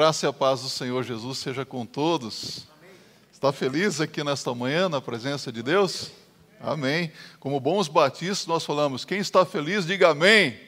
graça 0.00 0.24
e 0.24 0.28
a 0.30 0.32
paz 0.32 0.62
do 0.62 0.68
Senhor 0.70 1.02
Jesus 1.04 1.36
seja 1.36 1.62
com 1.62 1.84
todos. 1.84 2.66
Está 3.30 3.52
feliz 3.52 4.00
aqui 4.00 4.24
nesta 4.24 4.54
manhã 4.54 4.88
na 4.88 4.98
presença 4.98 5.52
de 5.52 5.62
Deus? 5.62 6.10
Amém. 6.58 7.12
Como 7.38 7.60
bons 7.60 7.86
batistas, 7.86 8.46
nós 8.46 8.64
falamos: 8.64 9.04
quem 9.04 9.18
está 9.18 9.44
feliz, 9.44 9.84
diga 9.84 10.08
amém. 10.08 10.58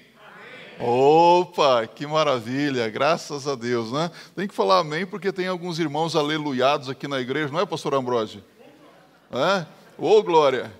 Opa, 0.79 1.87
que 1.87 2.07
maravilha, 2.07 2.91
graças 2.91 3.49
a 3.49 3.55
Deus, 3.55 3.91
né? 3.91 4.11
Tem 4.37 4.47
que 4.47 4.55
falar 4.55 4.81
amém 4.81 5.07
porque 5.07 5.33
tem 5.33 5.49
alguns 5.49 5.79
irmãos 5.79 6.15
aleluiados 6.15 6.91
aqui 6.91 7.09
na 7.09 7.19
igreja, 7.19 7.51
não 7.51 7.61
é, 7.61 7.65
pastor 7.65 7.95
Ambrosio? 7.95 8.45
É? 9.33 9.65
Ô, 9.97 10.23
glória. 10.23 10.71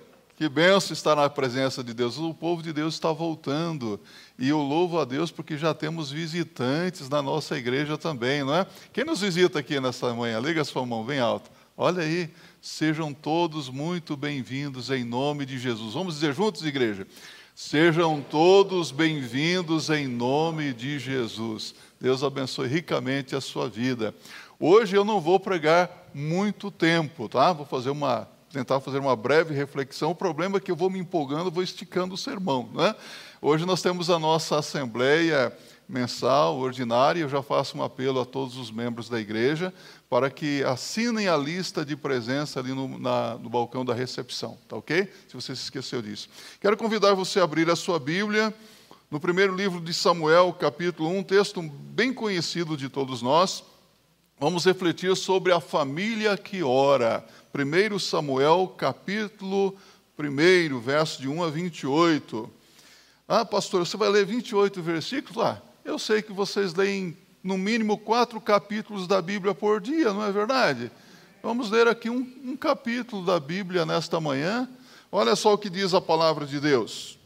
Que 0.43 0.49
benção 0.49 0.91
estar 0.91 1.15
na 1.15 1.29
presença 1.29 1.81
de 1.81 1.93
Deus. 1.93 2.17
O 2.17 2.33
povo 2.33 2.61
de 2.61 2.73
Deus 2.73 2.95
está 2.95 3.13
voltando. 3.13 3.97
E 4.37 4.49
eu 4.49 4.57
louvo 4.57 4.99
a 4.99 5.05
Deus 5.05 5.31
porque 5.31 5.57
já 5.57 5.73
temos 5.73 6.11
visitantes 6.11 7.07
na 7.07 7.21
nossa 7.21 7.57
igreja 7.57 7.97
também, 7.97 8.43
não 8.43 8.53
é? 8.53 8.67
Quem 8.91 9.05
nos 9.05 9.21
visita 9.21 9.59
aqui 9.59 9.79
nessa 9.79 10.13
manhã? 10.13 10.41
Liga 10.41 10.65
sua 10.65 10.85
mão 10.85 11.01
bem 11.05 11.17
alto. 11.17 11.49
Olha 11.77 12.03
aí, 12.03 12.29
sejam 12.61 13.13
todos 13.13 13.69
muito 13.69 14.17
bem-vindos 14.17 14.89
em 14.89 15.05
nome 15.05 15.45
de 15.45 15.57
Jesus. 15.57 15.93
Vamos 15.93 16.15
dizer 16.15 16.33
juntos, 16.33 16.65
igreja? 16.65 17.07
Sejam 17.55 18.19
todos 18.19 18.91
bem-vindos 18.91 19.89
em 19.89 20.09
nome 20.09 20.73
de 20.73 20.99
Jesus. 20.99 21.73
Deus 22.01 22.21
abençoe 22.21 22.67
ricamente 22.67 23.33
a 23.33 23.39
sua 23.39 23.69
vida. 23.69 24.13
Hoje 24.59 24.93
eu 24.93 25.05
não 25.05 25.21
vou 25.21 25.39
pregar 25.39 26.09
muito 26.13 26.69
tempo, 26.69 27.29
tá? 27.29 27.53
Vou 27.53 27.65
fazer 27.65 27.91
uma 27.91 28.27
tentar 28.53 28.79
fazer 28.79 28.99
uma 28.99 29.15
breve 29.15 29.51
reflexão. 29.51 30.11
O 30.11 30.15
problema 30.15 30.57
é 30.57 30.59
que 30.59 30.69
eu 30.69 30.75
vou 30.75 30.89
me 30.89 30.99
empolgando, 30.99 31.49
vou 31.49 31.63
esticando 31.63 32.13
o 32.13 32.17
sermão. 32.17 32.69
Né? 32.71 32.95
Hoje 33.41 33.65
nós 33.65 33.81
temos 33.81 34.11
a 34.11 34.19
nossa 34.19 34.59
assembleia 34.59 35.51
mensal, 35.89 36.57
ordinária, 36.57 37.19
eu 37.19 37.27
já 37.27 37.41
faço 37.41 37.77
um 37.77 37.83
apelo 37.83 38.21
a 38.21 38.25
todos 38.25 38.55
os 38.55 38.71
membros 38.71 39.09
da 39.09 39.19
igreja 39.19 39.73
para 40.09 40.29
que 40.29 40.63
assinem 40.63 41.27
a 41.27 41.35
lista 41.35 41.83
de 41.83 41.95
presença 41.97 42.59
ali 42.59 42.73
no, 42.73 42.97
na, 42.99 43.35
no 43.35 43.49
balcão 43.49 43.83
da 43.83 43.93
recepção, 43.93 44.57
tá 44.69 44.77
ok? 44.77 45.11
Se 45.27 45.35
você 45.35 45.55
se 45.55 45.63
esqueceu 45.63 46.01
disso. 46.01 46.29
Quero 46.61 46.77
convidar 46.77 47.13
você 47.15 47.39
a 47.39 47.43
abrir 47.43 47.69
a 47.69 47.75
sua 47.75 47.99
Bíblia 47.99 48.53
no 49.11 49.19
primeiro 49.19 49.55
livro 49.55 49.81
de 49.81 49.93
Samuel, 49.93 50.53
capítulo 50.53 51.09
1, 51.09 51.17
um 51.17 51.23
texto 51.23 51.61
bem 51.61 52.13
conhecido 52.13 52.77
de 52.77 52.87
todos 52.87 53.21
nós. 53.21 53.63
Vamos 54.39 54.65
refletir 54.65 55.15
sobre 55.15 55.51
a 55.51 55.59
família 55.59 56.37
que 56.37 56.63
ora. 56.63 57.25
1 57.55 57.99
Samuel, 57.99 58.73
capítulo 58.75 59.77
1, 60.17 60.79
verso 60.79 61.21
de 61.21 61.27
1 61.27 61.43
a 61.43 61.51
28. 61.51 62.49
Ah, 63.27 63.45
pastor, 63.45 63.85
você 63.85 63.95
vai 63.95 64.09
ler 64.09 64.25
28 64.25 64.81
versículos? 64.81 65.37
Ah, 65.37 65.61
eu 65.85 65.99
sei 65.99 66.23
que 66.23 66.33
vocês 66.33 66.73
leem 66.73 67.15
no 67.43 67.55
mínimo 67.55 67.95
quatro 67.95 68.41
capítulos 68.41 69.05
da 69.05 69.21
Bíblia 69.21 69.53
por 69.53 69.79
dia, 69.79 70.11
não 70.11 70.25
é 70.25 70.31
verdade? 70.31 70.91
Vamos 71.43 71.69
ler 71.69 71.87
aqui 71.87 72.09
um, 72.09 72.27
um 72.43 72.57
capítulo 72.57 73.23
da 73.23 73.39
Bíblia 73.39 73.85
nesta 73.85 74.19
manhã. 74.19 74.67
Olha 75.11 75.35
só 75.35 75.53
o 75.53 75.57
que 75.57 75.69
diz 75.69 75.93
a 75.93 76.01
palavra 76.01 76.47
de 76.47 76.59
Deus. 76.59 77.19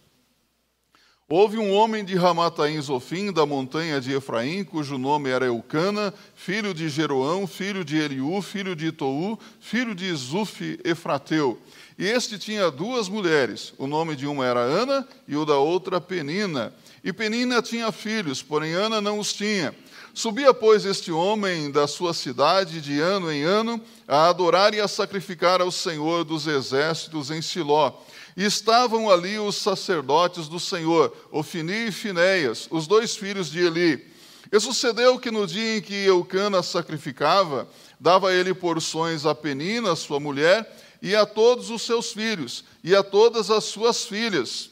Houve 1.29 1.57
um 1.57 1.73
homem 1.73 2.05
de 2.05 2.15
Ramataim 2.15 2.79
Zofim, 2.79 3.33
da 3.33 3.45
montanha 3.45 3.99
de 3.99 4.13
Efraim, 4.13 4.63
cujo 4.63 4.97
nome 4.97 5.29
era 5.29 5.43
Eucana, 5.43 6.13
filho 6.33 6.73
de 6.73 6.87
Jeroão, 6.87 7.45
filho 7.45 7.83
de 7.83 7.97
Eliú, 7.97 8.41
filho 8.41 8.73
de 8.73 8.87
Itou, 8.87 9.37
filho 9.59 9.93
de 9.93 10.09
Zuf 10.15 10.79
Efrateu. 10.85 11.59
E 11.99 12.05
este 12.05 12.39
tinha 12.39 12.71
duas 12.71 13.09
mulheres, 13.09 13.73
o 13.77 13.87
nome 13.87 14.15
de 14.15 14.25
uma 14.25 14.45
era 14.45 14.61
Ana 14.61 15.05
e 15.27 15.35
o 15.35 15.43
da 15.43 15.57
outra 15.57 15.99
Penina. 15.99 16.73
E 17.03 17.11
Penina 17.11 17.61
tinha 17.61 17.91
filhos, 17.91 18.41
porém 18.41 18.71
Ana 18.71 19.01
não 19.01 19.19
os 19.19 19.33
tinha. 19.33 19.75
Subia, 20.13 20.53
pois, 20.53 20.85
este 20.85 21.11
homem 21.11 21.69
da 21.69 21.87
sua 21.87 22.13
cidade 22.13 22.79
de 22.79 23.01
ano 23.01 23.29
em 23.29 23.43
ano 23.43 23.81
a 24.07 24.29
adorar 24.29 24.73
e 24.73 24.79
a 24.79 24.87
sacrificar 24.87 25.59
ao 25.59 25.71
Senhor 25.71 26.23
dos 26.23 26.47
exércitos 26.47 27.29
em 27.29 27.41
Siló. 27.41 27.91
E 28.37 28.45
estavam 28.45 29.09
ali 29.09 29.39
os 29.39 29.55
sacerdotes 29.55 30.47
do 30.47 30.59
Senhor, 30.59 31.11
Ofini 31.31 31.87
e 31.87 31.91
Finéias, 31.91 32.67
os 32.69 32.85
dois 32.85 33.15
filhos 33.15 33.49
de 33.49 33.59
Eli. 33.59 34.05
E 34.51 34.59
sucedeu 34.59 35.17
que 35.17 35.31
no 35.31 35.47
dia 35.47 35.77
em 35.77 35.81
que 35.81 36.05
Eucana 36.05 36.61
sacrificava, 36.61 37.67
dava 37.99 38.31
ele 38.31 38.53
porções 38.53 39.25
a 39.25 39.33
Penina, 39.33 39.95
sua 39.95 40.19
mulher, 40.19 40.71
e 41.01 41.15
a 41.15 41.25
todos 41.25 41.71
os 41.71 41.81
seus 41.81 42.13
filhos, 42.13 42.63
e 42.83 42.95
a 42.95 43.01
todas 43.01 43.49
as 43.49 43.63
suas 43.63 44.05
filhas. 44.05 44.69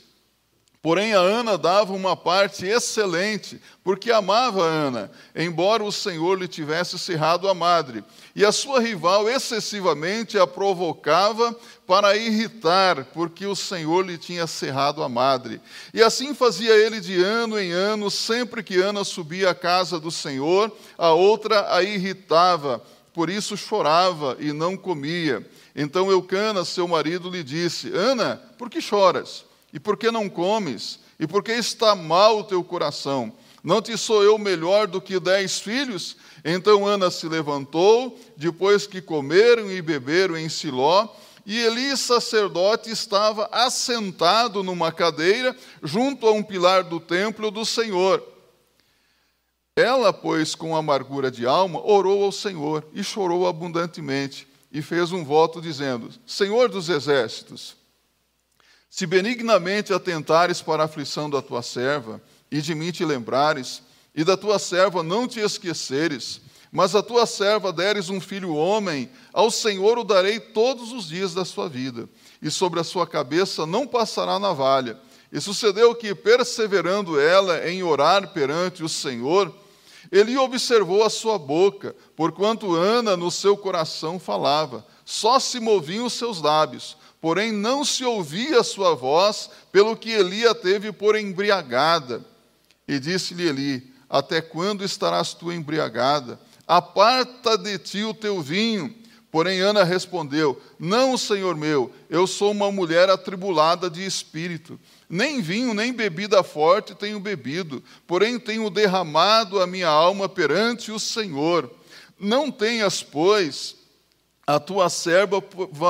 Porém, 0.85 1.15
a 1.15 1.19
Ana 1.19 1.57
dava 1.57 1.93
uma 1.93 2.15
parte 2.15 2.63
excelente, 2.63 3.59
porque 3.83 4.11
amava 4.11 4.61
Ana, 4.61 5.09
embora 5.35 5.83
o 5.83 5.91
Senhor 5.91 6.37
lhe 6.37 6.47
tivesse 6.47 6.99
cerrado 6.99 7.49
a 7.49 7.55
madre. 7.55 8.03
E 8.35 8.45
a 8.45 8.51
sua 8.51 8.79
rival 8.79 9.27
excessivamente 9.27 10.37
a 10.37 10.45
provocava 10.45 11.55
para 11.87 12.15
irritar, 12.15 13.03
porque 13.15 13.47
o 13.47 13.55
Senhor 13.55 14.05
lhe 14.05 14.15
tinha 14.15 14.45
cerrado 14.45 15.01
a 15.01 15.09
madre. 15.09 15.59
E 15.91 16.03
assim 16.03 16.35
fazia 16.35 16.75
ele 16.75 16.99
de 16.99 17.19
ano 17.19 17.59
em 17.59 17.71
ano, 17.71 18.11
sempre 18.11 18.61
que 18.61 18.79
Ana 18.79 19.03
subia 19.03 19.49
à 19.49 19.55
casa 19.55 19.99
do 19.99 20.11
Senhor, 20.11 20.71
a 20.99 21.09
outra 21.09 21.73
a 21.73 21.81
irritava, 21.81 22.79
por 23.11 23.27
isso 23.27 23.57
chorava 23.57 24.37
e 24.39 24.53
não 24.53 24.77
comia. 24.77 25.43
Então 25.75 26.11
Eucana, 26.11 26.63
seu 26.63 26.87
marido, 26.87 27.31
lhe 27.31 27.43
disse: 27.43 27.91
Ana, 27.91 28.39
por 28.55 28.69
que 28.69 28.79
choras? 28.79 29.45
E 29.75 29.79
por 29.79 29.97
que 29.97 30.09
não 30.09 30.29
comes? 30.29 30.99
E 31.19 31.27
por 31.27 31.43
que 31.43 31.51
está 31.51 31.93
mal 31.95 32.39
o 32.39 32.43
teu 32.45 32.63
coração? 32.63 33.33
Não 33.61 33.81
te 33.81 33.97
sou 33.97 34.23
eu 34.23 34.37
melhor 34.37 34.87
do 34.87 35.01
que 35.01 35.19
dez 35.19 35.59
filhos? 35.59 36.15
Então 36.45 36.87
Ana 36.87 37.11
se 37.11 37.27
levantou, 37.27 38.17
depois 38.37 38.87
que 38.87 39.01
comeram 39.01 39.69
e 39.69 39.81
beberam 39.81 40.37
em 40.37 40.47
Siló, 40.47 41.09
e 41.45 41.59
Eli, 41.59 41.97
sacerdote, 41.97 42.89
estava 42.89 43.49
assentado 43.51 44.63
numa 44.63 44.93
cadeira 44.93 45.53
junto 45.83 46.25
a 46.25 46.31
um 46.31 46.41
pilar 46.41 46.85
do 46.85 47.01
templo 47.01 47.51
do 47.51 47.65
Senhor. 47.65 48.23
Ela, 49.75 50.13
pois, 50.13 50.55
com 50.55 50.73
amargura 50.73 51.29
de 51.29 51.45
alma, 51.45 51.85
orou 51.85 52.23
ao 52.23 52.31
Senhor 52.31 52.87
e 52.93 53.03
chorou 53.03 53.45
abundantemente, 53.45 54.47
e 54.71 54.81
fez 54.81 55.11
um 55.11 55.25
voto 55.25 55.59
dizendo: 55.59 56.09
Senhor 56.25 56.69
dos 56.69 56.87
exércitos, 56.87 57.75
se 58.95 59.05
benignamente 59.05 59.93
atentares 59.93 60.61
para 60.61 60.83
a 60.83 60.85
aflição 60.85 61.29
da 61.29 61.41
tua 61.41 61.61
serva, 61.61 62.21
e 62.49 62.61
de 62.61 62.73
mim 62.73 62.93
te 62.93 63.03
lembrares, 63.03 63.81
e 64.15 64.23
da 64.23 64.37
tua 64.37 64.57
serva 64.57 65.03
não 65.03 65.27
te 65.27 65.41
esqueceres, 65.41 66.39
mas 66.71 66.95
a 66.95 67.03
tua 67.03 67.25
serva 67.25 67.73
deres 67.73 68.07
um 68.07 68.21
filho 68.21 68.55
homem, 68.55 69.09
ao 69.33 69.51
Senhor 69.51 69.97
o 69.97 70.03
darei 70.05 70.39
todos 70.39 70.93
os 70.93 71.09
dias 71.09 71.33
da 71.33 71.43
sua 71.43 71.67
vida, 71.67 72.07
e 72.41 72.49
sobre 72.49 72.79
a 72.79 72.85
sua 72.85 73.05
cabeça 73.05 73.65
não 73.65 73.85
passará 73.85 74.39
navalha. 74.39 74.97
E 75.29 75.41
sucedeu 75.41 75.93
que, 75.93 76.15
perseverando 76.15 77.19
ela 77.19 77.69
em 77.69 77.83
orar 77.83 78.29
perante 78.29 78.81
o 78.81 78.87
Senhor, 78.87 79.53
ele 80.09 80.37
observou 80.37 81.03
a 81.03 81.09
sua 81.09 81.37
boca, 81.37 81.93
porquanto 82.15 82.73
Ana 82.73 83.17
no 83.17 83.29
seu 83.29 83.57
coração 83.57 84.17
falava, 84.17 84.87
só 85.03 85.37
se 85.37 85.59
moviam 85.59 86.05
os 86.05 86.13
seus 86.13 86.39
lábios 86.39 86.95
porém 87.25 87.51
não 87.51 87.83
se 87.83 88.05
ouvia 88.05 88.59
a 88.59 88.63
sua 88.63 88.93
voz, 88.93 89.49
pelo 89.71 89.97
que 89.97 90.11
Eli 90.11 90.45
a 90.45 90.53
teve 90.53 90.91
por 90.91 91.15
embriagada. 91.15 92.23
E 92.87 92.99
disse-lhe 92.99 93.47
Eli: 93.47 93.91
Até 94.07 94.41
quando 94.41 94.85
estarás 94.85 95.33
tu 95.33 95.51
embriagada? 95.51 96.39
Aparta 96.67 97.57
de 97.57 97.79
ti 97.79 98.03
o 98.03 98.13
teu 98.13 98.43
vinho. 98.43 98.93
Porém 99.31 99.59
Ana 99.59 99.83
respondeu: 99.83 100.61
Não, 100.77 101.17
senhor 101.17 101.55
meu, 101.55 101.91
eu 102.11 102.27
sou 102.27 102.51
uma 102.51 102.71
mulher 102.71 103.09
atribulada 103.09 103.89
de 103.89 104.05
espírito. 104.05 104.79
Nem 105.09 105.41
vinho, 105.41 105.73
nem 105.73 105.91
bebida 105.91 106.43
forte 106.43 106.93
tenho 106.93 107.19
bebido, 107.19 107.83
porém 108.05 108.37
tenho 108.37 108.69
derramado 108.69 109.59
a 109.59 109.65
minha 109.65 109.89
alma 109.89 110.29
perante 110.29 110.91
o 110.91 110.99
Senhor. 110.99 111.71
Não 112.19 112.51
tenhas, 112.51 113.01
pois, 113.01 113.75
a 114.47 114.59
tua 114.59 114.89
serva 114.89 115.41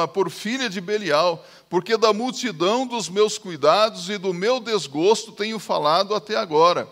por 0.07 0.29
filha 0.29 0.69
de 0.69 0.79
Belial, 0.79 1.45
porque 1.69 1.97
da 1.97 2.13
multidão 2.13 2.87
dos 2.87 3.09
meus 3.09 3.37
cuidados 3.37 4.09
e 4.09 4.17
do 4.17 4.33
meu 4.33 4.59
desgosto 4.59 5.31
tenho 5.31 5.59
falado 5.59 6.15
até 6.15 6.37
agora. 6.37 6.87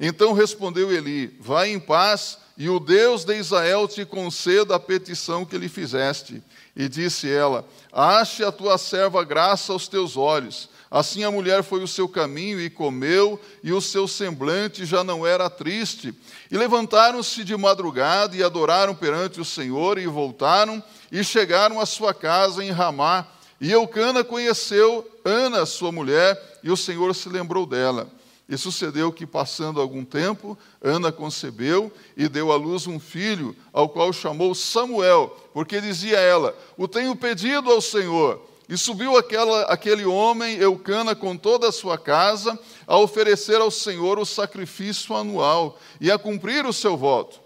Então 0.00 0.32
respondeu 0.32 0.92
Eli: 0.92 1.36
Vai 1.40 1.70
em 1.70 1.78
paz, 1.78 2.38
e 2.56 2.68
o 2.68 2.80
Deus 2.80 3.24
de 3.24 3.36
Israel 3.36 3.86
te 3.86 4.04
conceda 4.04 4.74
a 4.74 4.80
petição 4.80 5.44
que 5.44 5.58
lhe 5.58 5.68
fizeste. 5.68 6.42
E 6.74 6.88
disse 6.88 7.30
ela: 7.30 7.64
Ache 7.92 8.42
a 8.42 8.50
tua 8.50 8.76
serva 8.76 9.22
graça 9.22 9.72
aos 9.72 9.86
teus 9.86 10.16
olhos. 10.16 10.68
Assim 10.94 11.24
a 11.24 11.30
mulher 11.32 11.64
foi 11.64 11.82
o 11.82 11.88
seu 11.88 12.08
caminho 12.08 12.60
e 12.60 12.70
comeu, 12.70 13.40
e 13.64 13.72
o 13.72 13.80
seu 13.80 14.06
semblante 14.06 14.84
já 14.84 15.02
não 15.02 15.26
era 15.26 15.50
triste. 15.50 16.14
E 16.48 16.56
levantaram-se 16.56 17.42
de 17.42 17.56
madrugada 17.56 18.36
e 18.36 18.44
adoraram 18.44 18.94
perante 18.94 19.40
o 19.40 19.44
Senhor, 19.44 19.98
e 19.98 20.06
voltaram 20.06 20.80
e 21.10 21.24
chegaram 21.24 21.80
à 21.80 21.84
sua 21.84 22.14
casa 22.14 22.64
em 22.64 22.70
Ramá. 22.70 23.26
E 23.60 23.72
Eucana 23.72 24.22
conheceu 24.22 25.04
Ana, 25.24 25.66
sua 25.66 25.90
mulher, 25.90 26.40
e 26.62 26.70
o 26.70 26.76
Senhor 26.76 27.12
se 27.12 27.28
lembrou 27.28 27.66
dela. 27.66 28.08
E 28.48 28.56
sucedeu 28.56 29.10
que, 29.10 29.26
passando 29.26 29.80
algum 29.80 30.04
tempo, 30.04 30.56
Ana 30.80 31.10
concebeu 31.10 31.90
e 32.16 32.28
deu 32.28 32.52
à 32.52 32.56
luz 32.56 32.86
um 32.86 33.00
filho, 33.00 33.56
ao 33.72 33.88
qual 33.88 34.12
chamou 34.12 34.54
Samuel, 34.54 35.36
porque 35.52 35.80
dizia 35.80 36.20
ela: 36.20 36.56
O 36.76 36.86
tenho 36.86 37.16
pedido 37.16 37.68
ao 37.68 37.80
Senhor. 37.80 38.53
E 38.68 38.76
subiu 38.78 39.16
aquela, 39.16 39.62
aquele 39.62 40.04
homem, 40.04 40.56
Eucana, 40.56 41.14
com 41.14 41.36
toda 41.36 41.68
a 41.68 41.72
sua 41.72 41.98
casa, 41.98 42.58
a 42.86 42.96
oferecer 42.98 43.60
ao 43.60 43.70
Senhor 43.70 44.18
o 44.18 44.24
sacrifício 44.24 45.14
anual 45.14 45.78
e 46.00 46.10
a 46.10 46.18
cumprir 46.18 46.64
o 46.64 46.72
seu 46.72 46.96
voto. 46.96 47.40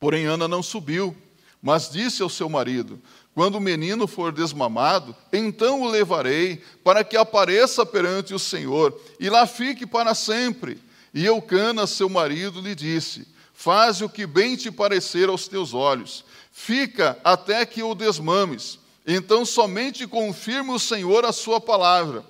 Porém, 0.00 0.26
Ana 0.26 0.48
não 0.48 0.62
subiu, 0.62 1.16
mas 1.62 1.88
disse 1.88 2.22
ao 2.22 2.28
seu 2.28 2.48
marido: 2.48 3.00
quando 3.34 3.56
o 3.56 3.60
menino 3.60 4.06
for 4.06 4.30
desmamado, 4.30 5.14
então 5.32 5.82
o 5.82 5.88
levarei, 5.88 6.62
para 6.84 7.02
que 7.02 7.16
apareça 7.16 7.84
perante 7.84 8.32
o 8.32 8.38
Senhor, 8.38 8.98
e 9.18 9.28
lá 9.28 9.44
fique 9.44 9.84
para 9.84 10.14
sempre. 10.14 10.80
E 11.12 11.24
Eucana, 11.24 11.86
seu 11.86 12.08
marido, 12.08 12.60
lhe 12.60 12.74
disse: 12.76 13.26
Faze 13.52 14.04
o 14.04 14.08
que 14.08 14.24
bem 14.24 14.54
te 14.54 14.70
parecer 14.70 15.28
aos 15.28 15.48
teus 15.48 15.74
olhos, 15.74 16.24
fica 16.52 17.18
até 17.24 17.66
que 17.66 17.82
o 17.82 17.94
desmames. 17.94 18.78
Então 19.06 19.44
somente 19.44 20.06
confirme 20.06 20.70
o 20.70 20.78
Senhor 20.78 21.24
a 21.24 21.32
sua 21.32 21.60
palavra. 21.60 22.24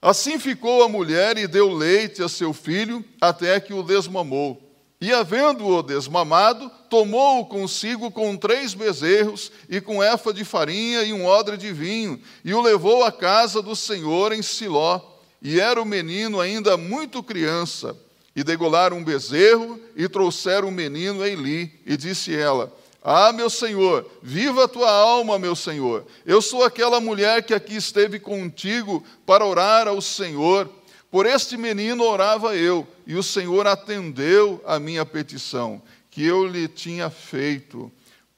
Assim 0.00 0.38
ficou 0.38 0.84
a 0.84 0.88
mulher 0.88 1.36
e 1.36 1.48
deu 1.48 1.72
leite 1.72 2.22
a 2.22 2.28
seu 2.28 2.52
filho, 2.52 3.04
até 3.20 3.58
que 3.58 3.74
o 3.74 3.82
desmamou. 3.82 4.62
E 5.00 5.12
havendo-o 5.12 5.82
desmamado, 5.82 6.70
tomou-o 6.88 7.46
consigo 7.46 8.10
com 8.10 8.36
três 8.36 8.74
bezerros 8.74 9.50
e 9.68 9.80
com 9.80 10.02
efa 10.02 10.32
de 10.32 10.44
farinha 10.44 11.02
e 11.02 11.12
um 11.12 11.24
odre 11.24 11.56
de 11.56 11.72
vinho, 11.72 12.20
e 12.44 12.52
o 12.52 12.60
levou 12.60 13.04
à 13.04 13.12
casa 13.12 13.62
do 13.62 13.76
Senhor 13.76 14.32
em 14.32 14.42
Siló. 14.42 15.00
E 15.40 15.60
era 15.60 15.80
o 15.80 15.84
menino 15.84 16.40
ainda 16.40 16.76
muito 16.76 17.22
criança. 17.22 17.96
E 18.34 18.44
degolaram 18.44 18.98
um 18.98 19.04
bezerro 19.04 19.80
e 19.96 20.08
trouxeram 20.08 20.68
o 20.68 20.72
menino 20.72 21.22
a 21.22 21.28
Eli. 21.28 21.72
E 21.86 21.96
disse 21.96 22.34
ela: 22.34 22.72
Ah, 23.10 23.32
meu 23.32 23.48
senhor, 23.48 24.06
viva 24.22 24.64
a 24.64 24.68
tua 24.68 24.90
alma, 24.90 25.38
meu 25.38 25.56
senhor. 25.56 26.04
Eu 26.26 26.42
sou 26.42 26.62
aquela 26.62 27.00
mulher 27.00 27.42
que 27.42 27.54
aqui 27.54 27.74
esteve 27.74 28.20
contigo 28.20 29.02
para 29.24 29.46
orar 29.46 29.88
ao 29.88 29.98
Senhor. 30.02 30.68
Por 31.10 31.24
este 31.24 31.56
menino 31.56 32.04
orava 32.04 32.54
eu, 32.54 32.86
e 33.06 33.14
o 33.14 33.22
Senhor 33.22 33.66
atendeu 33.66 34.62
a 34.66 34.78
minha 34.78 35.06
petição, 35.06 35.80
que 36.10 36.22
eu 36.22 36.46
lhe 36.46 36.68
tinha 36.68 37.08
feito. 37.08 37.90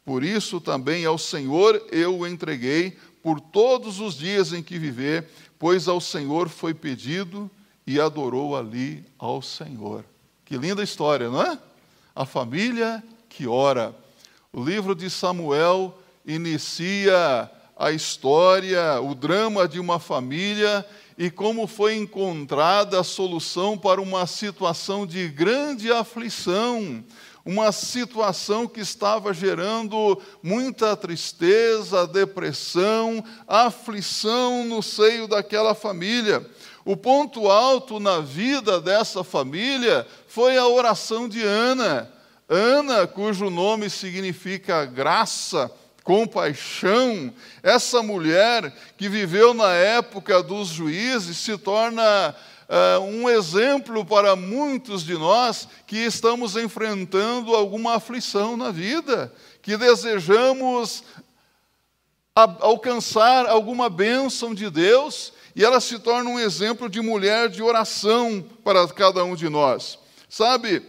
Por 0.04 0.22
isso 0.22 0.60
também 0.60 1.04
ao 1.04 1.18
Senhor 1.18 1.84
eu 1.90 2.20
o 2.20 2.24
entreguei 2.24 2.96
por 3.24 3.40
todos 3.40 3.98
os 3.98 4.14
dias 4.14 4.52
em 4.52 4.62
que 4.62 4.78
viver, 4.78 5.26
pois 5.58 5.88
ao 5.88 6.00
Senhor 6.00 6.48
foi 6.48 6.74
pedido 6.74 7.50
e 7.84 8.00
adorou 8.00 8.56
ali 8.56 9.04
ao 9.18 9.42
Senhor. 9.42 10.04
Que 10.44 10.56
linda 10.56 10.80
história, 10.80 11.28
não 11.28 11.42
é? 11.42 11.58
A 12.14 12.24
família 12.24 13.02
que 13.28 13.48
ora. 13.48 13.92
O 14.52 14.64
livro 14.64 14.96
de 14.96 15.08
Samuel 15.08 15.96
inicia 16.26 17.48
a 17.78 17.92
história, 17.92 19.00
o 19.00 19.14
drama 19.14 19.68
de 19.68 19.78
uma 19.78 20.00
família 20.00 20.84
e 21.16 21.30
como 21.30 21.68
foi 21.68 21.94
encontrada 21.94 22.98
a 22.98 23.04
solução 23.04 23.78
para 23.78 24.00
uma 24.00 24.26
situação 24.26 25.06
de 25.06 25.28
grande 25.28 25.92
aflição, 25.92 27.04
uma 27.44 27.70
situação 27.70 28.66
que 28.66 28.80
estava 28.80 29.32
gerando 29.32 30.20
muita 30.42 30.96
tristeza, 30.96 32.04
depressão, 32.04 33.22
aflição 33.46 34.64
no 34.64 34.82
seio 34.82 35.28
daquela 35.28 35.76
família. 35.76 36.44
O 36.84 36.96
ponto 36.96 37.48
alto 37.48 38.00
na 38.00 38.18
vida 38.18 38.80
dessa 38.80 39.22
família 39.22 40.04
foi 40.26 40.56
a 40.56 40.66
oração 40.66 41.28
de 41.28 41.40
Ana. 41.40 42.19
Ana, 42.52 43.06
cujo 43.06 43.48
nome 43.48 43.88
significa 43.88 44.84
graça, 44.84 45.70
compaixão, 46.02 47.32
essa 47.62 48.02
mulher 48.02 48.74
que 48.96 49.08
viveu 49.08 49.54
na 49.54 49.72
época 49.72 50.42
dos 50.42 50.66
juízes 50.66 51.36
se 51.36 51.56
torna 51.56 52.34
uh, 52.68 53.00
um 53.02 53.30
exemplo 53.30 54.04
para 54.04 54.34
muitos 54.34 55.04
de 55.04 55.14
nós 55.14 55.68
que 55.86 55.98
estamos 55.98 56.56
enfrentando 56.56 57.54
alguma 57.54 57.94
aflição 57.94 58.56
na 58.56 58.72
vida, 58.72 59.32
que 59.62 59.76
desejamos 59.76 61.04
alcançar 62.34 63.46
alguma 63.46 63.88
bênção 63.88 64.52
de 64.52 64.68
Deus 64.68 65.32
e 65.54 65.64
ela 65.64 65.80
se 65.80 66.00
torna 66.00 66.28
um 66.28 66.40
exemplo 66.40 66.88
de 66.88 67.00
mulher 67.00 67.48
de 67.48 67.62
oração 67.62 68.44
para 68.64 68.88
cada 68.88 69.22
um 69.22 69.36
de 69.36 69.48
nós. 69.48 70.00
Sabe, 70.28 70.82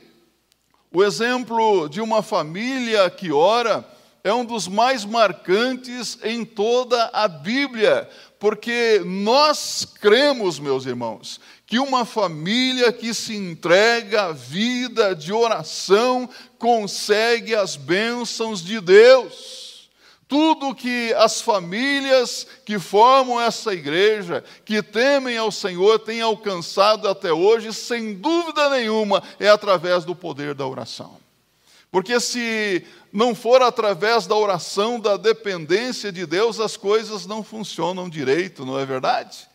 o 0.94 1.04
exemplo 1.04 1.88
de 1.88 2.02
uma 2.02 2.22
família 2.22 3.10
que 3.10 3.32
ora 3.32 3.86
é 4.24 4.34
um 4.34 4.44
dos 4.44 4.68
mais 4.68 5.06
marcantes 5.06 6.18
em 6.24 6.44
toda 6.44 7.10
a 7.14 7.28
Bíblia, 7.28 8.10
porque 8.40 9.02
nós 9.06 9.86
cremos, 10.00 10.60
meus 10.60 10.86
irmãos, 10.86 11.40
que 11.66 11.80
uma 11.80 12.04
família 12.04 12.92
que 12.92 13.14
se 13.14 13.36
entrega 13.36 14.24
à 14.26 14.32
vida 14.34 15.16
de 15.16 15.32
oração 15.32 16.30
consegue 16.60 17.56
as 17.56 17.78
bênçãos 17.78 18.62
de 18.62 18.82
Deus. 18.82 19.61
Tudo 20.32 20.74
que 20.74 21.14
as 21.16 21.42
famílias 21.42 22.48
que 22.64 22.80
formam 22.80 23.42
essa 23.42 23.74
igreja, 23.74 24.42
que 24.64 24.82
temem 24.82 25.38
ao 25.38 25.52
Senhor, 25.52 26.00
têm 26.00 26.22
alcançado 26.22 27.10
até 27.10 27.34
hoje, 27.34 27.74
sem 27.74 28.14
dúvida 28.14 28.70
nenhuma, 28.70 29.22
é 29.38 29.50
através 29.50 30.06
do 30.06 30.16
poder 30.16 30.54
da 30.54 30.66
oração. 30.66 31.18
Porque 31.92 32.18
se 32.22 32.88
não 33.12 33.36
for 33.36 33.62
através 33.62 34.26
da 34.26 34.34
oração, 34.34 35.02
da 35.02 35.18
dependência 35.18 36.14
de 36.14 36.26
Deus, 36.26 36.62
as 36.62 36.78
coisas 36.78 37.26
não 37.26 37.44
funcionam 37.44 38.08
direito, 38.08 38.66
não 38.66 38.80
é 38.80 38.86
verdade? 38.86 39.50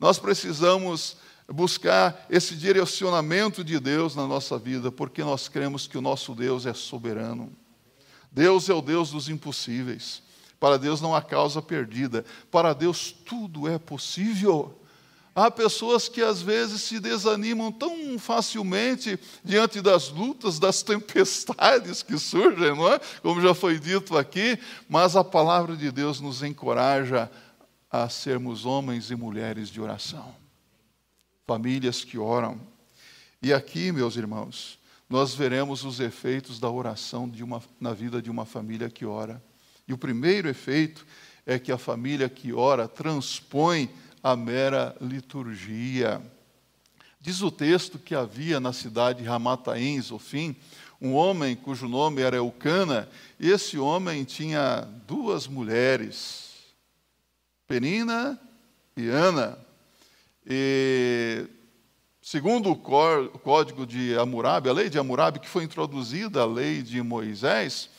Nós 0.00 0.18
precisamos 0.18 1.18
buscar 1.46 2.24
esse 2.30 2.54
direcionamento 2.54 3.62
de 3.62 3.78
Deus 3.78 4.16
na 4.16 4.26
nossa 4.26 4.56
vida, 4.56 4.90
porque 4.90 5.22
nós 5.22 5.48
cremos 5.48 5.86
que 5.86 5.98
o 5.98 6.00
nosso 6.00 6.34
Deus 6.34 6.64
é 6.64 6.72
soberano. 6.72 7.52
Deus 8.34 8.68
é 8.68 8.74
o 8.74 8.82
Deus 8.82 9.12
dos 9.12 9.28
impossíveis. 9.28 10.20
Para 10.58 10.76
Deus 10.76 11.00
não 11.00 11.14
há 11.14 11.22
causa 11.22 11.62
perdida. 11.62 12.24
Para 12.50 12.72
Deus 12.72 13.12
tudo 13.12 13.68
é 13.68 13.78
possível. 13.78 14.80
Há 15.34 15.50
pessoas 15.50 16.08
que 16.08 16.20
às 16.20 16.42
vezes 16.42 16.82
se 16.82 17.00
desanimam 17.00 17.70
tão 17.70 18.18
facilmente 18.18 19.18
diante 19.42 19.80
das 19.80 20.08
lutas, 20.08 20.58
das 20.58 20.82
tempestades 20.82 22.02
que 22.02 22.18
surgem, 22.18 22.76
não 22.76 22.92
é? 22.92 23.00
Como 23.20 23.40
já 23.40 23.52
foi 23.52 23.78
dito 23.78 24.16
aqui, 24.16 24.58
mas 24.88 25.16
a 25.16 25.24
palavra 25.24 25.76
de 25.76 25.90
Deus 25.90 26.20
nos 26.20 26.42
encoraja 26.42 27.30
a 27.90 28.08
sermos 28.08 28.64
homens 28.64 29.10
e 29.10 29.16
mulheres 29.16 29.68
de 29.68 29.80
oração, 29.80 30.34
famílias 31.46 32.04
que 32.04 32.16
oram. 32.16 32.60
E 33.42 33.52
aqui, 33.52 33.92
meus 33.92 34.16
irmãos, 34.16 34.78
nós 35.08 35.34
veremos 35.34 35.84
os 35.84 36.00
efeitos 36.00 36.58
da 36.58 36.70
oração 36.70 37.30
uma, 37.42 37.62
na 37.80 37.92
vida 37.92 38.22
de 38.22 38.30
uma 38.30 38.44
família 38.44 38.88
que 38.88 39.04
ora. 39.04 39.42
E 39.86 39.92
o 39.92 39.98
primeiro 39.98 40.48
efeito 40.48 41.06
é 41.44 41.58
que 41.58 41.70
a 41.70 41.78
família 41.78 42.28
que 42.28 42.52
ora 42.52 42.88
transpõe 42.88 43.90
a 44.22 44.34
mera 44.34 44.96
liturgia. 45.00 46.22
Diz 47.20 47.42
o 47.42 47.50
texto 47.50 47.98
que 47.98 48.14
havia 48.14 48.58
na 48.58 48.72
cidade 48.72 49.22
de 49.22 49.28
Ramataim, 49.28 50.00
Zofim, 50.00 50.56
um 51.00 51.14
homem 51.14 51.54
cujo 51.54 51.86
nome 51.86 52.22
era 52.22 52.36
Eucana, 52.36 53.08
esse 53.38 53.78
homem 53.78 54.24
tinha 54.24 54.88
duas 55.06 55.46
mulheres, 55.46 56.50
Penina 57.66 58.40
e 58.96 59.08
Ana. 59.08 59.58
E, 60.46 61.46
segundo 62.24 62.70
o 62.70 62.76
código 63.38 63.86
de 63.86 64.14
Hammurabi, 64.16 64.70
a 64.70 64.72
lei 64.72 64.88
de 64.88 64.98
Hammurabi, 64.98 65.40
que 65.40 65.48
foi 65.48 65.62
introduzida 65.62 66.40
a 66.40 66.46
lei 66.46 66.80
de 66.80 67.02
Moisés, 67.02 67.90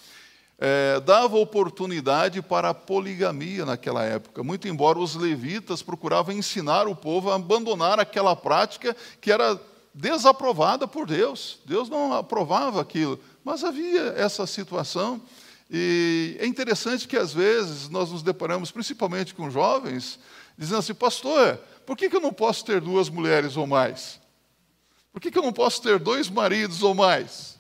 é, 0.58 1.00
dava 1.02 1.38
oportunidade 1.38 2.42
para 2.42 2.70
a 2.70 2.74
poligamia 2.74 3.66
naquela 3.66 4.04
época, 4.04 4.42
muito 4.42 4.68
embora 4.68 4.98
os 4.98 5.16
levitas 5.16 5.84
procuravam 5.84 6.34
ensinar 6.34 6.88
o 6.88 6.96
povo 6.96 7.30
a 7.30 7.36
abandonar 7.36 8.00
aquela 8.00 8.36
prática 8.36 8.98
que 9.22 9.32
era 9.32 9.62
desaprovada 9.94 10.88
por 10.88 11.06
Deus. 11.06 11.60
Deus 11.64 11.88
não 11.88 12.12
aprovava 12.12 12.82
aquilo, 12.82 13.20
mas 13.44 13.64
havia 13.64 14.16
essa 14.18 14.48
situação. 14.48 15.22
E 15.70 16.36
é 16.40 16.48
interessante 16.48 17.08
que 17.08 17.18
às 17.18 17.32
vezes 17.32 17.90
nós 17.90 18.12
nos 18.12 18.24
deparamos, 18.24 18.72
principalmente 18.72 19.36
com 19.36 19.52
jovens, 19.52 20.18
dizendo 20.58 20.80
assim: 20.80 20.94
Pastor, 20.94 21.58
por 21.86 21.96
que, 21.98 22.10
que 22.10 22.16
eu 22.16 22.22
não 22.22 22.34
posso 22.34 22.66
ter 22.66 22.82
duas 22.82 23.10
mulheres 23.10 23.58
ou 23.58 23.68
mais? 23.68 24.20
Por 25.12 25.22
que, 25.22 25.32
que 25.32 25.38
eu 25.38 25.44
não 25.44 25.54
posso 25.54 25.82
ter 25.82 25.98
dois 26.00 26.30
maridos 26.30 26.84
ou 26.84 26.94
mais? 26.94 27.58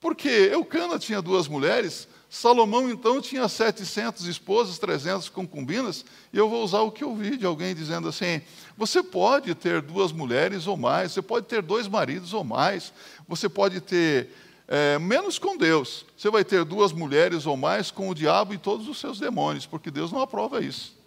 Porque 0.00 0.28
Eucana 0.28 0.98
tinha 0.98 1.20
duas 1.20 1.48
mulheres, 1.48 2.08
Salomão 2.30 2.90
então 2.90 3.20
tinha 3.20 3.48
700 3.48 4.26
esposas, 4.26 4.78
300 4.78 5.28
concubinas, 5.28 6.04
e 6.32 6.36
eu 6.36 6.48
vou 6.48 6.62
usar 6.62 6.80
o 6.80 6.92
que 6.92 7.02
eu 7.02 7.14
vi 7.14 7.36
de 7.36 7.46
alguém 7.46 7.74
dizendo 7.74 8.08
assim: 8.08 8.42
você 8.76 9.02
pode 9.02 9.54
ter 9.54 9.80
duas 9.80 10.12
mulheres 10.12 10.66
ou 10.66 10.76
mais, 10.76 11.12
você 11.12 11.22
pode 11.22 11.46
ter 11.46 11.62
dois 11.62 11.88
maridos 11.88 12.34
ou 12.34 12.44
mais, 12.44 12.92
você 13.26 13.48
pode 13.48 13.80
ter, 13.80 14.28
é, 14.68 14.98
menos 14.98 15.38
com 15.38 15.56
Deus, 15.56 16.04
você 16.16 16.30
vai 16.30 16.44
ter 16.44 16.64
duas 16.64 16.92
mulheres 16.92 17.46
ou 17.46 17.56
mais 17.56 17.90
com 17.90 18.10
o 18.10 18.14
diabo 18.14 18.52
e 18.52 18.58
todos 18.58 18.86
os 18.88 19.00
seus 19.00 19.18
demônios, 19.18 19.64
porque 19.64 19.90
Deus 19.90 20.12
não 20.12 20.20
aprova 20.20 20.62
isso. 20.62 20.97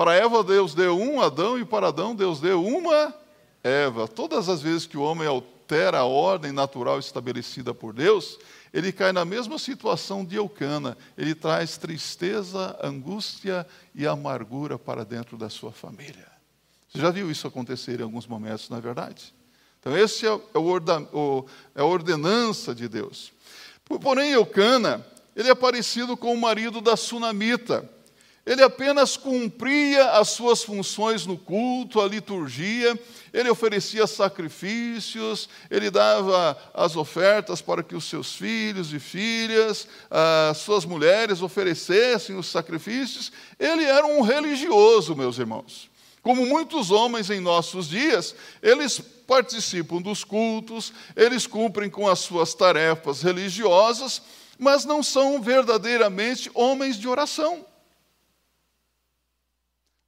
Para 0.00 0.14
Eva, 0.14 0.42
Deus 0.42 0.72
deu 0.72 0.98
um 0.98 1.20
Adão, 1.20 1.58
e 1.58 1.64
para 1.66 1.88
Adão, 1.88 2.16
Deus 2.16 2.40
deu 2.40 2.64
uma 2.64 3.14
Eva. 3.62 4.08
Todas 4.08 4.48
as 4.48 4.62
vezes 4.62 4.86
que 4.86 4.96
o 4.96 5.02
homem 5.02 5.28
altera 5.28 5.98
a 5.98 6.04
ordem 6.06 6.52
natural 6.52 6.98
estabelecida 6.98 7.74
por 7.74 7.92
Deus, 7.92 8.38
ele 8.72 8.92
cai 8.92 9.12
na 9.12 9.26
mesma 9.26 9.58
situação 9.58 10.24
de 10.24 10.36
Eucana. 10.36 10.96
Ele 11.18 11.34
traz 11.34 11.76
tristeza, 11.76 12.78
angústia 12.82 13.66
e 13.94 14.06
amargura 14.06 14.78
para 14.78 15.04
dentro 15.04 15.36
da 15.36 15.50
sua 15.50 15.70
família. 15.70 16.28
Você 16.90 16.98
já 16.98 17.10
viu 17.10 17.30
isso 17.30 17.46
acontecer 17.46 18.00
em 18.00 18.02
alguns 18.02 18.26
momentos, 18.26 18.70
não 18.70 18.78
é 18.78 18.80
verdade? 18.80 19.34
Então, 19.80 19.94
esse 19.94 20.26
é, 20.26 20.32
o, 20.32 21.46
é 21.74 21.80
a 21.82 21.84
ordenança 21.84 22.74
de 22.74 22.88
Deus. 22.88 23.34
Porém, 23.84 24.30
Eucana, 24.30 25.06
ele 25.36 25.50
é 25.50 25.54
parecido 25.54 26.16
com 26.16 26.32
o 26.32 26.40
marido 26.40 26.80
da 26.80 26.96
sunamita. 26.96 27.86
Ele 28.46 28.62
apenas 28.62 29.18
cumpria 29.18 30.12
as 30.12 30.30
suas 30.30 30.62
funções 30.62 31.26
no 31.26 31.36
culto, 31.36 32.00
a 32.00 32.08
liturgia, 32.08 32.98
ele 33.34 33.50
oferecia 33.50 34.06
sacrifícios, 34.06 35.48
ele 35.70 35.90
dava 35.90 36.56
as 36.72 36.96
ofertas 36.96 37.60
para 37.60 37.82
que 37.82 37.94
os 37.94 38.04
seus 38.04 38.34
filhos 38.34 38.94
e 38.94 38.98
filhas, 38.98 39.86
as 40.10 40.56
suas 40.58 40.86
mulheres 40.86 41.42
oferecessem 41.42 42.34
os 42.34 42.46
sacrifícios. 42.46 43.30
Ele 43.58 43.84
era 43.84 44.06
um 44.06 44.22
religioso, 44.22 45.14
meus 45.14 45.38
irmãos. 45.38 45.90
Como 46.22 46.46
muitos 46.46 46.90
homens 46.90 47.28
em 47.28 47.40
nossos 47.40 47.88
dias, 47.88 48.34
eles 48.62 48.98
participam 48.98 50.00
dos 50.00 50.24
cultos, 50.24 50.92
eles 51.14 51.46
cumprem 51.46 51.90
com 51.90 52.08
as 52.08 52.20
suas 52.20 52.54
tarefas 52.54 53.22
religiosas, 53.22 54.22
mas 54.58 54.86
não 54.86 55.02
são 55.02 55.40
verdadeiramente 55.40 56.50
homens 56.54 56.98
de 56.98 57.06
oração 57.06 57.69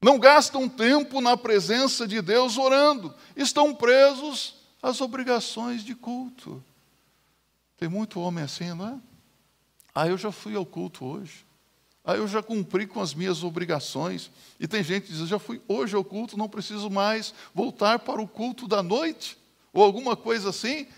não 0.02 0.18
gastam 0.18 0.68
tempo 0.68 1.21
na 1.21 1.37
presença 1.37 2.09
de 2.09 2.21
Deus 2.21 2.59
orando, 2.59 3.14
estão 3.37 3.73
presos 3.73 4.56
às 4.82 5.00
obrigações 5.00 5.85
de 5.85 5.94
culto. 5.94 6.62
Tem 7.76 7.88
muito 7.88 8.18
homem 8.18 8.42
assim, 8.42 8.75
não 8.75 8.88
é? 8.88 8.99
Ah, 9.94 10.09
eu 10.09 10.18
já 10.18 10.32
fui 10.32 10.56
ao 10.56 10.66
culto 10.66 11.04
hoje. 11.04 11.47
Ah, 12.04 12.16
eu 12.16 12.26
já 12.26 12.42
cumpri 12.42 12.85
com 12.85 13.00
as 13.00 13.14
minhas 13.14 13.44
obrigações. 13.44 14.28
E 14.59 14.66
tem 14.66 14.82
gente 14.82 15.04
que 15.04 15.12
diz: 15.12 15.21
eu 15.21 15.26
já 15.26 15.38
fui 15.38 15.61
hoje 15.68 15.94
ao 15.94 16.02
culto, 16.02 16.37
não 16.37 16.49
preciso 16.49 16.90
mais 16.90 17.32
voltar 17.54 18.00
para 18.00 18.21
o 18.21 18.26
culto 18.26 18.66
da 18.66 18.82
noite, 18.82 19.38
ou 19.73 19.85
alguma 19.85 20.16
coisa 20.16 20.50
assim. 20.50 20.88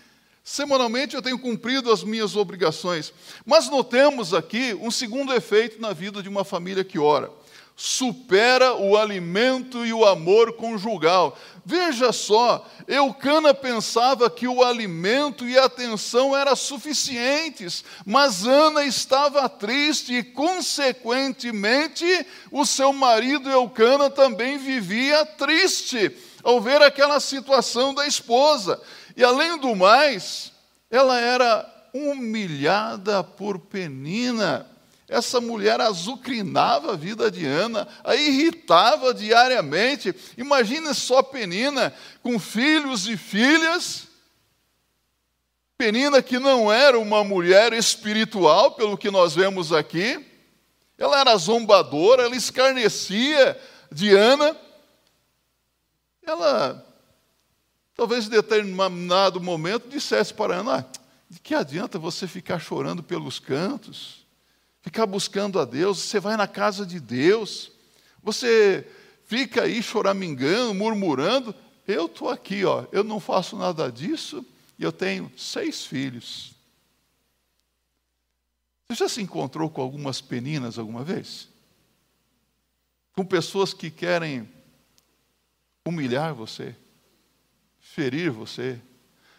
Semanalmente 0.43 1.15
eu 1.15 1.21
tenho 1.21 1.37
cumprido 1.37 1.91
as 1.91 2.03
minhas 2.03 2.35
obrigações. 2.35 3.13
Mas 3.45 3.69
notemos 3.69 4.33
aqui 4.33 4.73
um 4.75 4.89
segundo 4.89 5.33
efeito 5.33 5.79
na 5.79 5.93
vida 5.93 6.23
de 6.23 6.29
uma 6.29 6.43
família 6.43 6.83
que 6.83 6.97
ora 6.97 7.31
supera 7.75 8.73
o 8.75 8.95
alimento 8.95 9.85
e 9.85 9.91
o 9.91 10.05
amor 10.05 10.53
conjugal. 10.53 11.37
Veja 11.65 12.13
só, 12.13 12.65
Eucana 12.87 13.53
pensava 13.53 14.29
que 14.29 14.47
o 14.47 14.63
alimento 14.63 15.47
e 15.47 15.57
a 15.57 15.65
atenção 15.65 16.37
eram 16.37 16.55
suficientes, 16.55 17.83
mas 18.05 18.45
Ana 18.45 18.85
estava 18.85 19.49
triste 19.49 20.13
e, 20.13 20.23
consequentemente, 20.23 22.05
o 22.51 22.65
seu 22.65 22.93
marido 22.93 23.49
Eucana 23.49 24.09
também 24.09 24.57
vivia 24.57 25.25
triste 25.25 26.15
ao 26.43 26.61
ver 26.61 26.81
aquela 26.81 27.19
situação 27.19 27.93
da 27.93 28.05
esposa. 28.05 28.79
E, 29.17 29.23
além 29.23 29.57
do 29.57 29.75
mais, 29.75 30.53
ela 30.91 31.19
era 31.19 31.67
humilhada 31.91 33.23
por 33.23 33.57
Penina. 33.57 34.69
Essa 35.07 35.39
mulher 35.39 35.79
azucrinava 35.81 36.93
a 36.93 36.95
vida 36.95 37.29
de 37.29 37.45
Ana, 37.45 37.87
a 38.03 38.15
irritava 38.15 39.13
diariamente. 39.13 40.13
Imagine 40.35 40.93
só 40.95 41.21
Penina 41.21 41.93
com 42.23 42.39
filhos 42.39 43.07
e 43.07 43.15
filhas. 43.15 44.07
Penina, 45.77 46.23
que 46.23 46.39
não 46.39 46.71
era 46.71 46.97
uma 46.97 47.23
mulher 47.23 47.71
espiritual, 47.73 48.71
pelo 48.71 48.97
que 48.97 49.11
nós 49.11 49.35
vemos 49.35 49.71
aqui, 49.71 50.25
ela 50.97 51.19
era 51.19 51.37
zombadora, 51.37 52.23
ela 52.23 52.35
escarnecia 52.35 53.59
de 53.91 54.15
Ana. 54.15 54.57
Ela, 56.25 56.83
talvez 57.93 58.25
em 58.25 58.29
determinado 58.29 59.39
momento, 59.39 59.87
dissesse 59.87 60.33
para 60.33 60.55
Ana: 60.55 60.79
ah, 60.79 60.99
de 61.29 61.39
que 61.39 61.53
adianta 61.53 61.99
você 61.99 62.27
ficar 62.27 62.57
chorando 62.57 63.03
pelos 63.03 63.37
cantos? 63.37 64.24
Ficar 64.85 65.07
buscando 65.07 65.59
a 65.59 65.65
Deus, 65.65 65.97
você 65.97 66.19
vai 66.19 66.37
na 66.37 66.47
casa 66.47 66.85
de 66.85 66.99
Deus, 66.99 67.71
você 68.21 68.87
fica 69.25 69.63
aí 69.63 69.81
choramingando, 69.81 70.75
murmurando. 70.75 71.55
Eu 71.87 72.05
estou 72.05 72.29
aqui, 72.29 72.63
ó, 72.63 72.85
eu 72.91 73.03
não 73.03 73.19
faço 73.19 73.57
nada 73.57 73.91
disso 73.91 74.45
e 74.77 74.83
eu 74.83 74.91
tenho 74.91 75.31
seis 75.35 75.83
filhos. 75.83 76.53
Você 78.87 78.99
já 78.99 79.09
se 79.09 79.23
encontrou 79.23 79.71
com 79.71 79.81
algumas 79.81 80.21
peninas 80.21 80.77
alguma 80.77 81.03
vez? 81.03 81.49
Com 83.13 83.25
pessoas 83.25 83.73
que 83.73 83.89
querem 83.89 84.47
humilhar 85.83 86.35
você, 86.35 86.75
ferir 87.79 88.29
você, 88.29 88.79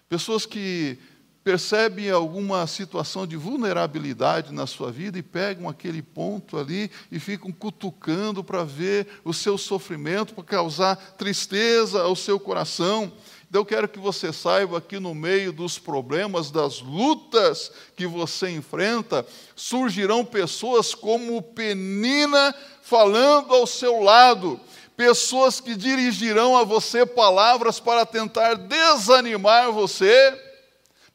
pessoas 0.09 0.45
que 0.45 0.99
percebem 1.47 2.11
alguma 2.11 2.67
situação 2.67 3.25
de 3.25 3.37
vulnerabilidade 3.37 4.53
na 4.53 4.67
sua 4.67 4.91
vida 4.91 5.17
e 5.17 5.23
pegam 5.23 5.69
aquele 5.69 6.03
ponto 6.03 6.59
ali 6.59 6.91
e 7.09 7.21
ficam 7.21 7.53
cutucando 7.53 8.43
para 8.43 8.65
ver 8.65 9.07
o 9.25 9.33
seu 9.33 9.57
sofrimento, 9.57 10.35
para 10.35 10.43
causar 10.43 10.97
tristeza 11.17 12.03
ao 12.03 12.17
seu 12.17 12.41
coração. 12.41 13.13
Então 13.49 13.61
eu 13.61 13.65
quero 13.65 13.87
que 13.87 14.01
você 14.01 14.33
saiba 14.33 14.81
que 14.81 14.99
no 14.99 15.15
meio 15.15 15.53
dos 15.53 15.79
problemas, 15.79 16.51
das 16.51 16.81
lutas 16.81 17.71
que 17.95 18.09
você 18.09 18.51
enfrenta, 18.51 19.25
surgirão 19.55 20.25
pessoas 20.25 20.97
como 20.97 21.41
Penina 21.41 22.53
falando 22.83 23.55
ao 23.55 23.69
seu 23.69 24.01
lado, 24.01 24.59
pessoas 24.97 25.61
que 25.61 25.77
dirigirão 25.77 26.57
a 26.57 26.65
você 26.65 27.07
palavras 27.07 27.79
para 27.79 28.05
tentar 28.05 28.55
desanimar 28.55 29.71
você 29.71 30.45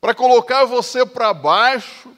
para 0.01 0.15
colocar 0.15 0.65
você 0.65 1.05
para 1.05 1.31
baixo, 1.31 2.11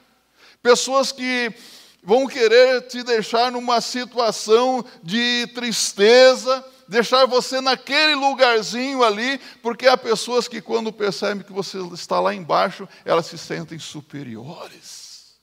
pessoas 0.62 1.12
que 1.12 1.54
vão 2.02 2.26
querer 2.26 2.86
te 2.88 3.02
deixar 3.02 3.52
numa 3.52 3.82
situação 3.82 4.82
de 5.02 5.46
tristeza, 5.48 6.64
deixar 6.88 7.26
você 7.26 7.60
naquele 7.60 8.14
lugarzinho 8.14 9.04
ali, 9.04 9.38
porque 9.62 9.86
há 9.86 9.98
pessoas 9.98 10.48
que, 10.48 10.62
quando 10.62 10.90
percebem 10.90 11.44
que 11.44 11.52
você 11.52 11.78
está 11.92 12.18
lá 12.18 12.34
embaixo, 12.34 12.88
elas 13.04 13.26
se 13.26 13.36
sentem 13.36 13.78
superiores. 13.78 15.38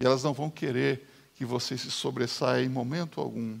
E 0.00 0.06
elas 0.06 0.22
não 0.22 0.32
vão 0.32 0.48
querer 0.48 1.08
que 1.34 1.44
você 1.44 1.76
se 1.76 1.90
sobressaia 1.90 2.64
em 2.64 2.68
momento 2.68 3.20
algum. 3.20 3.58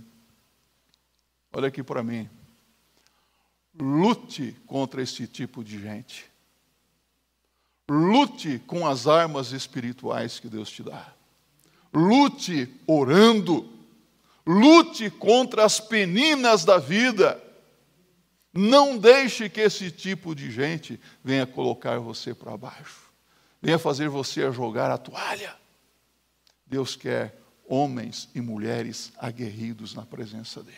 Olha 1.52 1.68
aqui 1.68 1.82
para 1.82 2.02
mim. 2.04 2.30
Lute 3.78 4.56
contra 4.66 5.02
esse 5.02 5.26
tipo 5.26 5.64
de 5.64 5.80
gente. 5.80 6.35
Lute 7.88 8.58
com 8.66 8.86
as 8.86 9.06
armas 9.06 9.52
espirituais 9.52 10.40
que 10.40 10.48
Deus 10.48 10.70
te 10.70 10.82
dá. 10.82 11.12
Lute 11.94 12.68
orando. 12.86 13.72
Lute 14.46 15.10
contra 15.10 15.64
as 15.64 15.78
peninas 15.78 16.64
da 16.64 16.78
vida. 16.78 17.42
Não 18.52 18.96
deixe 18.96 19.48
que 19.48 19.60
esse 19.60 19.90
tipo 19.90 20.34
de 20.34 20.50
gente 20.50 21.00
venha 21.22 21.46
colocar 21.46 21.98
você 21.98 22.34
para 22.34 22.56
baixo. 22.56 23.12
Venha 23.60 23.78
fazer 23.78 24.08
você 24.08 24.50
jogar 24.50 24.90
a 24.90 24.98
toalha. 24.98 25.54
Deus 26.66 26.96
quer 26.96 27.38
homens 27.68 28.28
e 28.34 28.40
mulheres 28.40 29.12
aguerridos 29.18 29.94
na 29.94 30.04
presença 30.04 30.62
dele. 30.62 30.76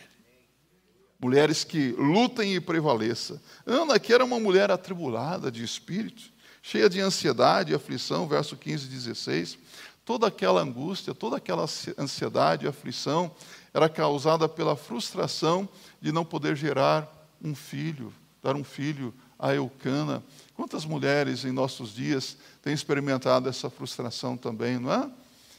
Mulheres 1.19 1.63
que 1.63 1.91
lutem 1.91 2.55
e 2.55 2.61
prevaleçam. 2.61 3.39
Ana, 3.65 3.99
que 3.99 4.13
era 4.13 4.23
uma 4.23 4.39
mulher 4.39 4.71
atribulada 4.71 5.51
de 5.51 5.63
espírito, 5.63 6.31
cheia 6.61 6.89
de 6.89 6.99
ansiedade 6.99 7.71
e 7.71 7.75
aflição, 7.75 8.27
verso 8.27 8.55
15 8.55 8.85
e 8.85 8.89
16. 8.89 9.57
Toda 10.05 10.27
aquela 10.27 10.61
angústia, 10.61 11.13
toda 11.13 11.37
aquela 11.37 11.65
ansiedade 11.97 12.65
e 12.65 12.67
aflição 12.67 13.31
era 13.73 13.87
causada 13.87 14.49
pela 14.49 14.75
frustração 14.75 15.69
de 16.01 16.11
não 16.11 16.25
poder 16.25 16.55
gerar 16.55 17.07
um 17.41 17.53
filho, 17.53 18.13
dar 18.41 18.55
um 18.55 18.63
filho 18.63 19.13
a 19.37 19.53
Eucana. 19.53 20.23
Quantas 20.55 20.83
mulheres 20.83 21.45
em 21.45 21.51
nossos 21.51 21.93
dias 21.93 22.35
têm 22.61 22.73
experimentado 22.73 23.47
essa 23.47 23.69
frustração 23.69 24.35
também, 24.35 24.77
não 24.77 24.91
é? 24.91 25.09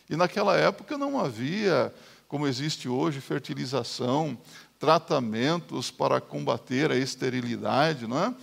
E 0.09 0.17
naquela 0.17 0.57
época 0.57 0.99
não 0.99 1.19
havia, 1.19 1.95
como 2.29 2.47
existe 2.47 2.89
hoje, 2.89 3.21
fertilização, 3.21 4.37
tratamentos 4.79 5.91
para 5.91 6.21
combater 6.21 6.91
a 6.91 6.97
esterilidade, 6.97 8.07
não 8.07 8.19
é? 8.19 8.35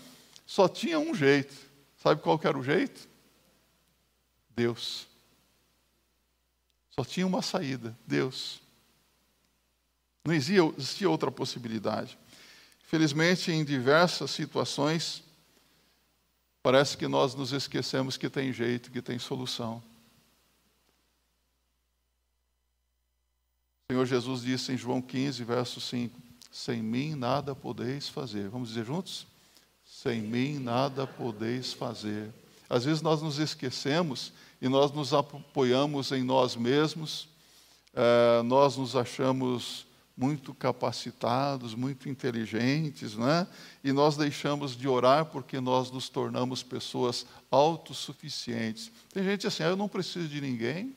Só 0.45 0.67
tinha 0.67 0.97
um 0.97 1.13
jeito. 1.13 1.66
Sabe 2.07 2.21
qual 2.21 2.39
era 2.41 2.57
o 2.57 2.63
jeito? 2.63 3.05
Deus. 4.55 5.09
Só 6.91 7.03
tinha 7.03 7.27
uma 7.27 7.41
saída: 7.41 7.97
Deus. 8.07 8.61
Não 10.23 10.33
existia 10.33 11.09
outra 11.09 11.29
possibilidade. 11.29 12.17
Felizmente, 12.81 13.51
em 13.51 13.65
diversas 13.65 14.31
situações, 14.31 15.21
parece 16.63 16.95
que 16.95 17.09
nós 17.09 17.35
nos 17.35 17.51
esquecemos 17.51 18.15
que 18.15 18.29
tem 18.29 18.53
jeito, 18.53 18.89
que 18.89 19.01
tem 19.01 19.19
solução. 19.19 19.83
O 23.83 23.91
Senhor 23.91 24.05
Jesus 24.05 24.43
disse 24.43 24.71
em 24.71 24.77
João 24.77 25.01
15, 25.01 25.43
verso 25.43 25.81
5: 25.81 26.17
Sem 26.49 26.81
mim 26.81 27.15
nada 27.15 27.53
podeis 27.53 28.07
fazer. 28.07 28.47
Vamos 28.47 28.69
dizer 28.69 28.85
juntos? 28.85 29.27
Sem 30.03 30.21
mim 30.21 30.59
nada 30.59 31.07
podeis 31.07 31.73
fazer. 31.73 32.31
Às 32.69 32.85
vezes 32.85 33.01
nós 33.01 33.19
nos 33.19 33.39
esquecemos 33.39 34.31
e 34.61 34.69
nós 34.69 34.91
nos 34.91 35.11
apoiamos 35.11 36.11
em 36.11 36.21
nós 36.21 36.55
mesmos, 36.55 37.27
eh, 37.95 38.43
nós 38.43 38.77
nos 38.77 38.95
achamos 38.95 39.87
muito 40.15 40.53
capacitados, 40.53 41.73
muito 41.73 42.07
inteligentes, 42.07 43.15
né? 43.15 43.47
e 43.83 43.91
nós 43.91 44.15
deixamos 44.15 44.77
de 44.77 44.87
orar 44.87 45.25
porque 45.25 45.59
nós 45.59 45.89
nos 45.89 46.09
tornamos 46.09 46.61
pessoas 46.61 47.25
autossuficientes. 47.49 48.91
Tem 49.11 49.23
gente 49.23 49.47
assim, 49.47 49.63
ah, 49.63 49.69
eu 49.69 49.75
não 49.75 49.89
preciso 49.89 50.27
de 50.27 50.39
ninguém, 50.39 50.95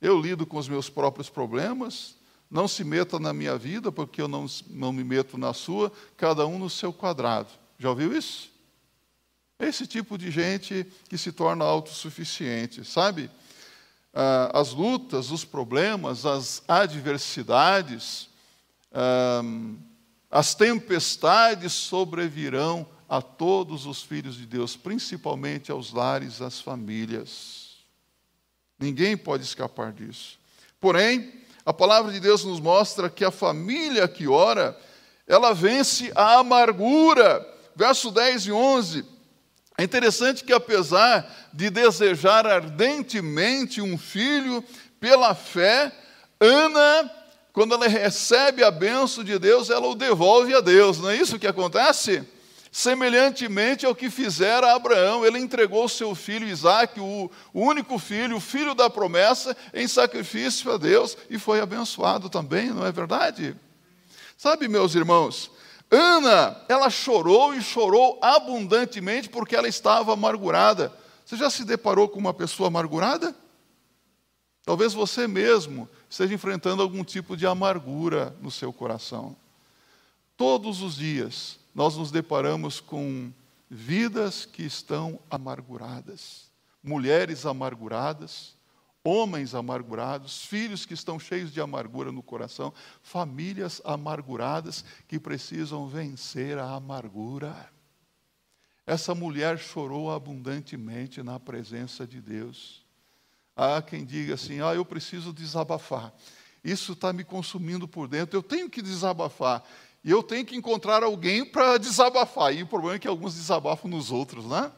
eu 0.00 0.18
lido 0.18 0.46
com 0.46 0.56
os 0.56 0.66
meus 0.66 0.88
próprios 0.88 1.28
problemas, 1.28 2.16
não 2.50 2.66
se 2.66 2.84
meta 2.84 3.18
na 3.18 3.34
minha 3.34 3.58
vida 3.58 3.92
porque 3.92 4.22
eu 4.22 4.28
não, 4.28 4.46
não 4.70 4.94
me 4.94 5.04
meto 5.04 5.36
na 5.36 5.52
sua, 5.52 5.92
cada 6.16 6.46
um 6.46 6.58
no 6.58 6.70
seu 6.70 6.90
quadrado. 6.90 7.63
Já 7.78 7.90
ouviu 7.90 8.16
isso? 8.16 8.50
Esse 9.58 9.86
tipo 9.86 10.18
de 10.18 10.30
gente 10.30 10.86
que 11.08 11.16
se 11.16 11.32
torna 11.32 11.64
autossuficiente, 11.64 12.84
sabe? 12.84 13.30
Ah, 14.12 14.60
as 14.60 14.72
lutas, 14.72 15.30
os 15.30 15.44
problemas, 15.44 16.24
as 16.24 16.62
adversidades, 16.68 18.28
as 20.30 20.54
tempestades 20.54 21.72
sobrevirão 21.72 22.86
a 23.08 23.20
todos 23.20 23.86
os 23.86 24.02
filhos 24.02 24.36
de 24.36 24.46
Deus, 24.46 24.76
principalmente 24.76 25.70
aos 25.70 25.92
lares, 25.92 26.40
às 26.40 26.60
famílias. 26.60 27.76
Ninguém 28.78 29.16
pode 29.16 29.42
escapar 29.44 29.92
disso. 29.92 30.38
Porém, 30.80 31.32
a 31.66 31.72
palavra 31.72 32.12
de 32.12 32.20
Deus 32.20 32.44
nos 32.44 32.60
mostra 32.60 33.10
que 33.10 33.24
a 33.24 33.30
família 33.30 34.06
que 34.06 34.28
ora, 34.28 34.78
ela 35.26 35.52
vence 35.52 36.12
a 36.14 36.38
amargura. 36.38 37.53
Verso 37.76 38.10
10 38.10 38.46
e 38.46 38.52
11. 38.52 39.04
É 39.76 39.82
interessante 39.82 40.44
que, 40.44 40.52
apesar 40.52 41.50
de 41.52 41.68
desejar 41.70 42.46
ardentemente 42.46 43.80
um 43.80 43.98
filho, 43.98 44.64
pela 45.00 45.34
fé, 45.34 45.92
Ana 46.40 47.10
quando 47.54 47.72
ela 47.72 47.86
recebe 47.86 48.64
a 48.64 48.70
benção 48.70 49.22
de 49.22 49.38
Deus, 49.38 49.70
ela 49.70 49.86
o 49.86 49.94
devolve 49.94 50.52
a 50.52 50.60
Deus. 50.60 50.98
Não 50.98 51.08
é 51.08 51.16
isso 51.16 51.38
que 51.38 51.46
acontece? 51.46 52.24
Semelhantemente 52.72 53.86
ao 53.86 53.94
que 53.94 54.10
fizera 54.10 54.74
Abraão, 54.74 55.24
ele 55.24 55.38
entregou 55.38 55.88
seu 55.88 56.16
filho 56.16 56.48
Isaque, 56.48 56.98
o 56.98 57.30
único 57.54 57.96
filho, 57.96 58.38
o 58.38 58.40
filho 58.40 58.74
da 58.74 58.90
promessa, 58.90 59.56
em 59.72 59.86
sacrifício 59.86 60.72
a 60.72 60.76
Deus 60.76 61.16
e 61.30 61.38
foi 61.38 61.60
abençoado 61.60 62.28
também, 62.28 62.70
não 62.70 62.84
é 62.84 62.90
verdade? 62.90 63.54
Sabe, 64.36 64.66
meus 64.66 64.96
irmãos, 64.96 65.48
Ana, 65.90 66.64
ela 66.68 66.90
chorou 66.90 67.54
e 67.54 67.62
chorou 67.62 68.18
abundantemente 68.22 69.28
porque 69.28 69.54
ela 69.54 69.68
estava 69.68 70.12
amargurada. 70.12 70.92
Você 71.24 71.36
já 71.36 71.48
se 71.48 71.64
deparou 71.64 72.08
com 72.08 72.18
uma 72.18 72.34
pessoa 72.34 72.68
amargurada? 72.68 73.34
Talvez 74.64 74.94
você 74.94 75.26
mesmo 75.26 75.88
esteja 76.08 76.34
enfrentando 76.34 76.82
algum 76.82 77.04
tipo 77.04 77.36
de 77.36 77.46
amargura 77.46 78.34
no 78.40 78.50
seu 78.50 78.72
coração. 78.72 79.36
Todos 80.36 80.82
os 80.82 80.96
dias 80.96 81.58
nós 81.74 81.96
nos 81.96 82.10
deparamos 82.10 82.80
com 82.80 83.30
vidas 83.68 84.44
que 84.44 84.62
estão 84.62 85.18
amarguradas, 85.30 86.48
mulheres 86.82 87.44
amarguradas, 87.44 88.54
homens 89.04 89.54
amargurados, 89.54 90.46
filhos 90.46 90.86
que 90.86 90.94
estão 90.94 91.20
cheios 91.20 91.52
de 91.52 91.60
amargura 91.60 92.10
no 92.10 92.22
coração, 92.22 92.72
famílias 93.02 93.82
amarguradas 93.84 94.82
que 95.06 95.20
precisam 95.20 95.86
vencer 95.86 96.58
a 96.58 96.70
amargura. 96.70 97.70
Essa 98.86 99.14
mulher 99.14 99.58
chorou 99.58 100.10
abundantemente 100.10 101.22
na 101.22 101.38
presença 101.38 102.06
de 102.06 102.20
Deus. 102.20 102.82
Há 103.54 103.82
quem 103.82 104.04
diga 104.04 104.34
assim: 104.34 104.60
ah, 104.62 104.74
eu 104.74 104.84
preciso 104.84 105.32
desabafar. 105.32 106.12
Isso 106.62 106.92
está 106.92 107.12
me 107.12 107.24
consumindo 107.24 107.86
por 107.86 108.08
dentro, 108.08 108.38
eu 108.38 108.42
tenho 108.42 108.70
que 108.70 108.80
desabafar. 108.80 109.62
E 110.02 110.10
eu 110.10 110.22
tenho 110.22 110.44
que 110.44 110.56
encontrar 110.56 111.02
alguém 111.02 111.44
para 111.44 111.78
desabafar. 111.78 112.54
E 112.54 112.62
o 112.62 112.66
problema 112.66 112.96
é 112.96 112.98
que 112.98 113.08
alguns 113.08 113.34
desabafam 113.34 113.90
nos 113.90 114.10
outros, 114.10 114.44
né? 114.44 114.70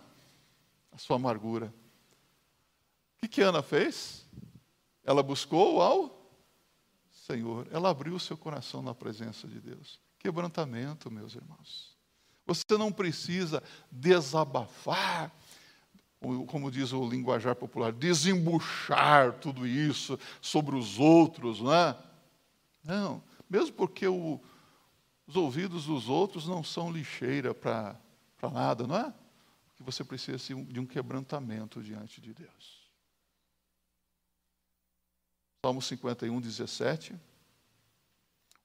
A 0.92 0.98
sua 0.98 1.16
amargura. 1.16 1.72
O 3.16 3.20
que, 3.20 3.29
que 3.29 3.40
Ana 3.42 3.62
fez? 3.62 4.26
Ela 5.05 5.22
buscou 5.22 5.81
ao 5.81 6.31
Senhor. 7.11 7.66
Ela 7.70 7.90
abriu 7.90 8.14
o 8.14 8.20
seu 8.20 8.37
coração 8.37 8.83
na 8.83 8.94
presença 8.94 9.48
de 9.48 9.61
Deus. 9.61 10.00
Quebrantamento, 10.18 11.11
meus 11.11 11.35
irmãos. 11.35 11.96
Você 12.46 12.79
não 12.79 12.92
precisa 12.92 13.62
desabafar 13.90 15.33
como 16.46 16.70
diz 16.70 16.92
o 16.92 17.09
linguajar 17.09 17.55
popular, 17.55 17.92
desembuchar 17.92 19.35
tudo 19.35 19.66
isso 19.66 20.18
sobre 20.40 20.74
os 20.74 20.98
outros, 20.98 21.61
não 21.61 21.72
é? 21.72 21.96
Não, 22.83 23.22
mesmo 23.48 23.74
porque 23.74 24.07
o, 24.07 24.40
os 25.26 25.37
ouvidos 25.37 25.87
dos 25.87 26.09
outros 26.09 26.46
não 26.48 26.64
são 26.64 26.90
lixeira 26.90 27.55
para 27.55 27.96
nada, 28.52 28.87
não 28.87 28.96
é? 28.96 29.14
Que 29.76 29.83
você 29.83 30.02
precisa 30.02 30.38
de 30.38 30.81
um 30.81 30.87
quebrantamento 30.87 31.83
diante 31.83 32.20
de 32.20 32.33
Deus. 32.33 32.86
Salmo 35.66 35.83
51, 35.83 36.40
17. 36.40 37.12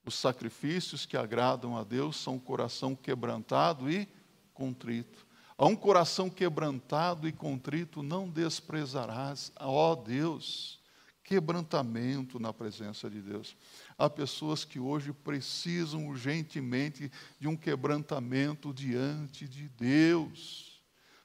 Os 0.05 0.13
sacrifícios 0.13 1.03
que 1.03 1.17
agradam 1.17 1.75
a 1.75 1.83
Deus 1.83 2.15
são 2.15 2.35
o 2.35 2.39
coração 2.39 2.95
quebrantado 2.95 3.89
e 3.89 4.07
contrito. 4.53 5.25
A 5.57 5.65
um 5.65 5.75
coração 5.75 6.29
quebrantado 6.29 7.27
e 7.27 7.31
contrito 7.31 8.03
não 8.03 8.29
desprezarás, 8.29 9.51
ó 9.59 9.95
Deus, 9.95 10.79
quebrantamento 11.23 12.39
na 12.39 12.53
presença 12.53 13.09
de 13.09 13.19
Deus. 13.19 13.57
Há 13.97 14.07
pessoas 14.07 14.63
que 14.63 14.79
hoje 14.79 15.11
precisam 15.11 16.07
urgentemente 16.07 17.11
de 17.39 17.47
um 17.47 17.57
quebrantamento 17.57 18.71
diante 18.71 19.47
de 19.47 19.67
Deus. 19.69 20.70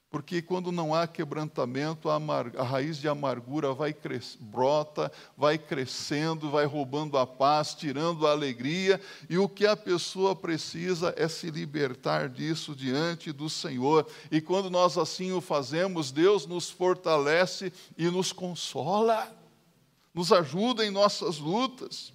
Porque 0.09 0.41
quando 0.41 0.71
não 0.71 0.95
há 0.95 1.05
quebrantamento, 1.05 2.09
a, 2.09 2.15
a 2.57 2.63
raiz 2.63 2.97
de 2.97 3.09
amargura 3.09 3.73
vai 3.73 3.93
brota, 4.39 5.11
vai 5.35 5.57
crescendo, 5.57 6.49
vai 6.49 6.65
roubando 6.65 7.17
a 7.17 7.27
paz, 7.27 7.73
tirando 7.73 8.25
a 8.25 8.31
alegria, 8.31 9.01
e 9.29 9.37
o 9.37 9.49
que 9.49 9.67
a 9.67 9.75
pessoa 9.75 10.33
precisa 10.33 11.13
é 11.17 11.27
se 11.27 11.51
libertar 11.51 12.29
disso 12.29 12.73
diante 12.73 13.33
do 13.33 13.49
Senhor. 13.49 14.07
E 14.31 14.39
quando 14.39 14.69
nós 14.69 14.97
assim 14.97 15.33
o 15.33 15.41
fazemos, 15.41 16.09
Deus 16.09 16.45
nos 16.45 16.69
fortalece 16.69 17.73
e 17.97 18.09
nos 18.09 18.31
consola, 18.31 19.29
nos 20.13 20.31
ajuda 20.31 20.85
em 20.85 20.89
nossas 20.89 21.37
lutas. 21.37 22.13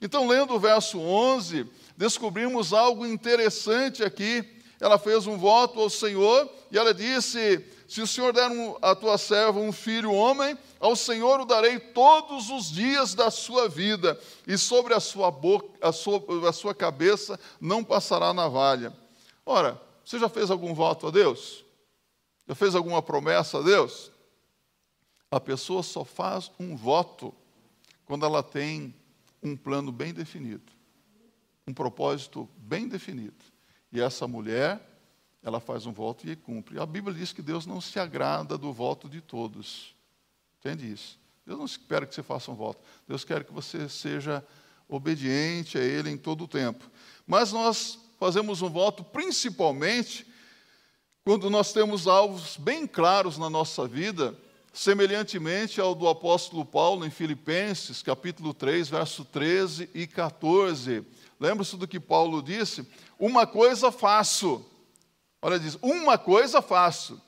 Então, 0.00 0.28
lendo 0.28 0.54
o 0.54 0.60
verso 0.60 1.00
11, 1.00 1.66
descobrimos 1.96 2.72
algo 2.72 3.04
interessante 3.04 4.04
aqui 4.04 4.61
ela 4.82 4.98
fez 4.98 5.28
um 5.28 5.38
voto 5.38 5.78
ao 5.78 5.88
Senhor 5.88 6.50
e 6.68 6.76
ela 6.76 6.92
disse: 6.92 7.64
Se 7.86 8.00
o 8.00 8.06
Senhor 8.06 8.32
der 8.32 8.50
um, 8.50 8.76
a 8.82 8.96
tua 8.96 9.16
serva 9.16 9.60
um 9.60 9.70
filho 9.70 10.12
homem, 10.12 10.58
ao 10.80 10.96
Senhor 10.96 11.40
o 11.40 11.44
darei 11.44 11.78
todos 11.78 12.50
os 12.50 12.68
dias 12.68 13.14
da 13.14 13.30
sua 13.30 13.68
vida, 13.68 14.20
e 14.44 14.58
sobre 14.58 14.92
a 14.92 14.98
sua 14.98 15.30
boca, 15.30 15.68
a 15.80 15.92
sua, 15.92 16.20
a 16.48 16.52
sua 16.52 16.74
cabeça 16.74 17.38
não 17.60 17.84
passará 17.84 18.34
navalha. 18.34 18.92
Ora, 19.46 19.80
você 20.04 20.18
já 20.18 20.28
fez 20.28 20.50
algum 20.50 20.74
voto 20.74 21.06
a 21.06 21.10
Deus? 21.12 21.64
Já 22.48 22.56
fez 22.56 22.74
alguma 22.74 23.00
promessa 23.00 23.58
a 23.58 23.62
Deus? 23.62 24.10
A 25.30 25.38
pessoa 25.38 25.84
só 25.84 26.04
faz 26.04 26.50
um 26.58 26.76
voto 26.76 27.32
quando 28.04 28.26
ela 28.26 28.42
tem 28.42 28.92
um 29.40 29.56
plano 29.56 29.92
bem 29.92 30.12
definido, 30.12 30.72
um 31.68 31.72
propósito 31.72 32.48
bem 32.56 32.88
definido. 32.88 33.51
E 33.92 34.00
essa 34.00 34.26
mulher, 34.26 34.80
ela 35.42 35.60
faz 35.60 35.84
um 35.86 35.92
voto 35.92 36.28
e 36.28 36.34
cumpre. 36.34 36.80
A 36.80 36.86
Bíblia 36.86 37.14
diz 37.14 37.32
que 37.32 37.42
Deus 37.42 37.66
não 37.66 37.80
se 37.80 37.98
agrada 37.98 38.56
do 38.56 38.72
voto 38.72 39.08
de 39.08 39.20
todos. 39.20 39.94
Entende 40.58 40.90
isso? 40.90 41.18
Deus 41.44 41.58
não 41.58 41.66
espera 41.66 42.06
que 42.06 42.14
você 42.14 42.22
faça 42.22 42.50
um 42.50 42.54
voto. 42.54 42.80
Deus 43.06 43.24
quer 43.24 43.44
que 43.44 43.52
você 43.52 43.88
seja 43.88 44.44
obediente 44.88 45.76
a 45.76 45.80
Ele 45.80 46.10
em 46.10 46.16
todo 46.16 46.44
o 46.44 46.48
tempo. 46.48 46.88
Mas 47.26 47.52
nós 47.52 47.98
fazemos 48.18 48.62
um 48.62 48.70
voto 48.70 49.02
principalmente 49.02 50.26
quando 51.24 51.50
nós 51.50 51.72
temos 51.72 52.06
alvos 52.06 52.56
bem 52.56 52.86
claros 52.86 53.38
na 53.38 53.48
nossa 53.48 53.86
vida, 53.86 54.36
semelhantemente 54.72 55.80
ao 55.80 55.94
do 55.94 56.08
apóstolo 56.08 56.64
Paulo 56.64 57.06
em 57.06 57.10
Filipenses, 57.10 58.02
capítulo 58.02 58.52
3, 58.52 58.88
verso 58.88 59.24
13 59.24 59.88
e 59.94 60.06
14. 60.06 61.04
Lembra-se 61.38 61.76
do 61.76 61.86
que 61.86 62.00
Paulo 62.00 62.42
disse? 62.42 62.86
Uma 63.22 63.46
coisa 63.46 63.92
faço. 63.92 64.66
Olha, 65.40 65.56
diz: 65.56 65.78
Uma 65.80 66.18
coisa 66.18 66.60
faço 66.60 67.22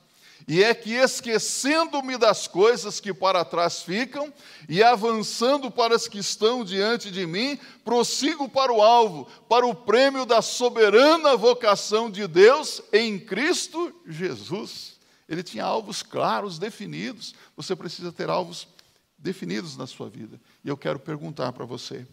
e 0.46 0.62
é 0.62 0.74
que, 0.74 0.92
esquecendo-me 0.92 2.18
das 2.18 2.48
coisas 2.48 3.00
que 3.00 3.14
para 3.14 3.44
trás 3.44 3.82
ficam 3.82 4.32
e 4.68 4.82
avançando 4.82 5.70
para 5.70 5.94
as 5.94 6.06
que 6.06 6.18
estão 6.18 6.64
diante 6.64 7.10
de 7.12 7.26
mim, 7.26 7.58
prossigo 7.82 8.48
para 8.48 8.72
o 8.72 8.82
alvo, 8.82 9.26
para 9.48 9.64
o 9.64 9.74
prêmio 9.74 10.26
da 10.26 10.42
soberana 10.42 11.36
vocação 11.36 12.10
de 12.10 12.26
Deus 12.26 12.82
em 12.92 13.18
Cristo 13.18 13.94
Jesus. 14.06 14.98
Ele 15.26 15.42
tinha 15.42 15.64
alvos 15.64 16.02
claros, 16.02 16.58
definidos. 16.58 17.34
Você 17.56 17.74
precisa 17.74 18.12
ter 18.12 18.28
alvos 18.28 18.68
definidos 19.16 19.76
na 19.76 19.86
sua 19.86 20.10
vida. 20.10 20.38
E 20.62 20.68
eu 20.68 20.76
quero 20.76 20.98
perguntar 20.98 21.52
para 21.52 21.64
você: 21.64 22.04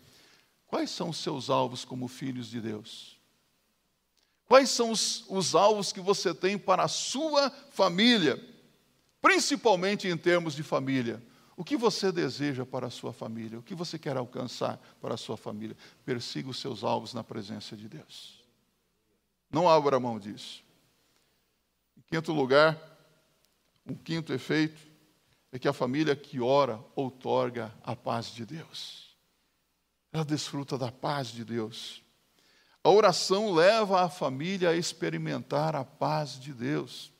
quais 0.67 0.91
são 0.91 1.09
os 1.09 1.17
seus 1.17 1.49
alvos 1.49 1.83
como 1.83 2.07
filhos 2.07 2.47
de 2.47 2.61
Deus? 2.61 3.20
Quais 4.51 4.69
são 4.69 4.91
os, 4.91 5.23
os 5.29 5.55
alvos 5.55 5.93
que 5.93 6.01
você 6.01 6.35
tem 6.35 6.57
para 6.57 6.83
a 6.83 6.87
sua 6.89 7.49
família? 7.69 8.37
Principalmente 9.21 10.09
em 10.09 10.17
termos 10.17 10.53
de 10.53 10.61
família. 10.61 11.23
O 11.55 11.63
que 11.63 11.77
você 11.77 12.11
deseja 12.11 12.65
para 12.65 12.87
a 12.87 12.89
sua 12.89 13.13
família? 13.13 13.57
O 13.57 13.63
que 13.63 13.73
você 13.73 13.97
quer 13.97 14.17
alcançar 14.17 14.77
para 14.99 15.13
a 15.13 15.17
sua 15.17 15.37
família? 15.37 15.77
Persiga 16.03 16.49
os 16.49 16.59
seus 16.59 16.83
alvos 16.83 17.13
na 17.13 17.23
presença 17.23 17.77
de 17.77 17.87
Deus. 17.87 18.43
Não 19.49 19.69
abra 19.69 20.01
mão 20.01 20.19
disso. 20.19 20.61
Em 21.95 22.01
quinto 22.01 22.33
lugar, 22.33 22.77
um 23.85 23.95
quinto 23.95 24.33
efeito 24.33 24.81
é 25.49 25.57
que 25.57 25.67
a 25.69 25.71
família 25.71 26.13
que 26.13 26.41
ora 26.41 26.77
outorga 26.93 27.73
a 27.81 27.95
paz 27.95 28.25
de 28.33 28.45
Deus. 28.45 29.15
Ela 30.11 30.25
desfruta 30.25 30.77
da 30.77 30.91
paz 30.91 31.29
de 31.29 31.45
Deus. 31.45 32.03
A 32.83 32.89
oração 32.89 33.53
leva 33.53 34.01
a 34.01 34.09
família 34.09 34.69
a 34.69 34.75
experimentar 34.75 35.75
a 35.75 35.85
paz 35.85 36.39
de 36.39 36.53
Deus. 36.53 37.11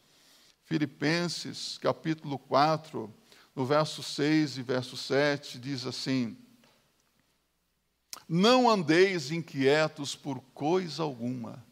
Filipenses, 0.64 1.78
capítulo 1.78 2.40
4, 2.40 3.14
no 3.56 3.66
verso 3.66 4.02
6 4.02 4.58
e 4.58 4.64
verso 4.64 4.98
7, 4.98 5.60
diz 5.60 5.86
assim: 5.86 6.38
Não 8.28 8.70
andeis 8.70 9.32
inquietos 9.32 10.16
por 10.16 10.42
coisa 10.54 11.04
alguma 11.04 11.64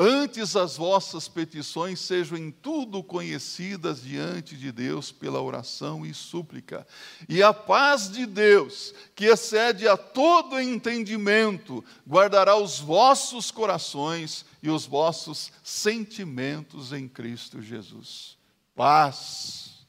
Antes 0.00 0.54
as 0.54 0.76
vossas 0.76 1.26
petições 1.26 1.98
sejam 1.98 2.38
em 2.38 2.52
tudo 2.52 3.02
conhecidas 3.02 4.00
diante 4.00 4.56
de 4.56 4.70
Deus 4.70 5.10
pela 5.10 5.42
oração 5.42 6.06
e 6.06 6.14
súplica. 6.14 6.86
E 7.28 7.42
a 7.42 7.52
paz 7.52 8.08
de 8.08 8.24
Deus, 8.24 8.94
que 9.16 9.24
excede 9.24 9.88
a 9.88 9.96
todo 9.96 10.60
entendimento, 10.60 11.84
guardará 12.06 12.54
os 12.54 12.78
vossos 12.78 13.50
corações 13.50 14.44
e 14.62 14.70
os 14.70 14.86
vossos 14.86 15.50
sentimentos 15.64 16.92
em 16.92 17.08
Cristo 17.08 17.60
Jesus. 17.60 18.38
Paz, 18.76 19.84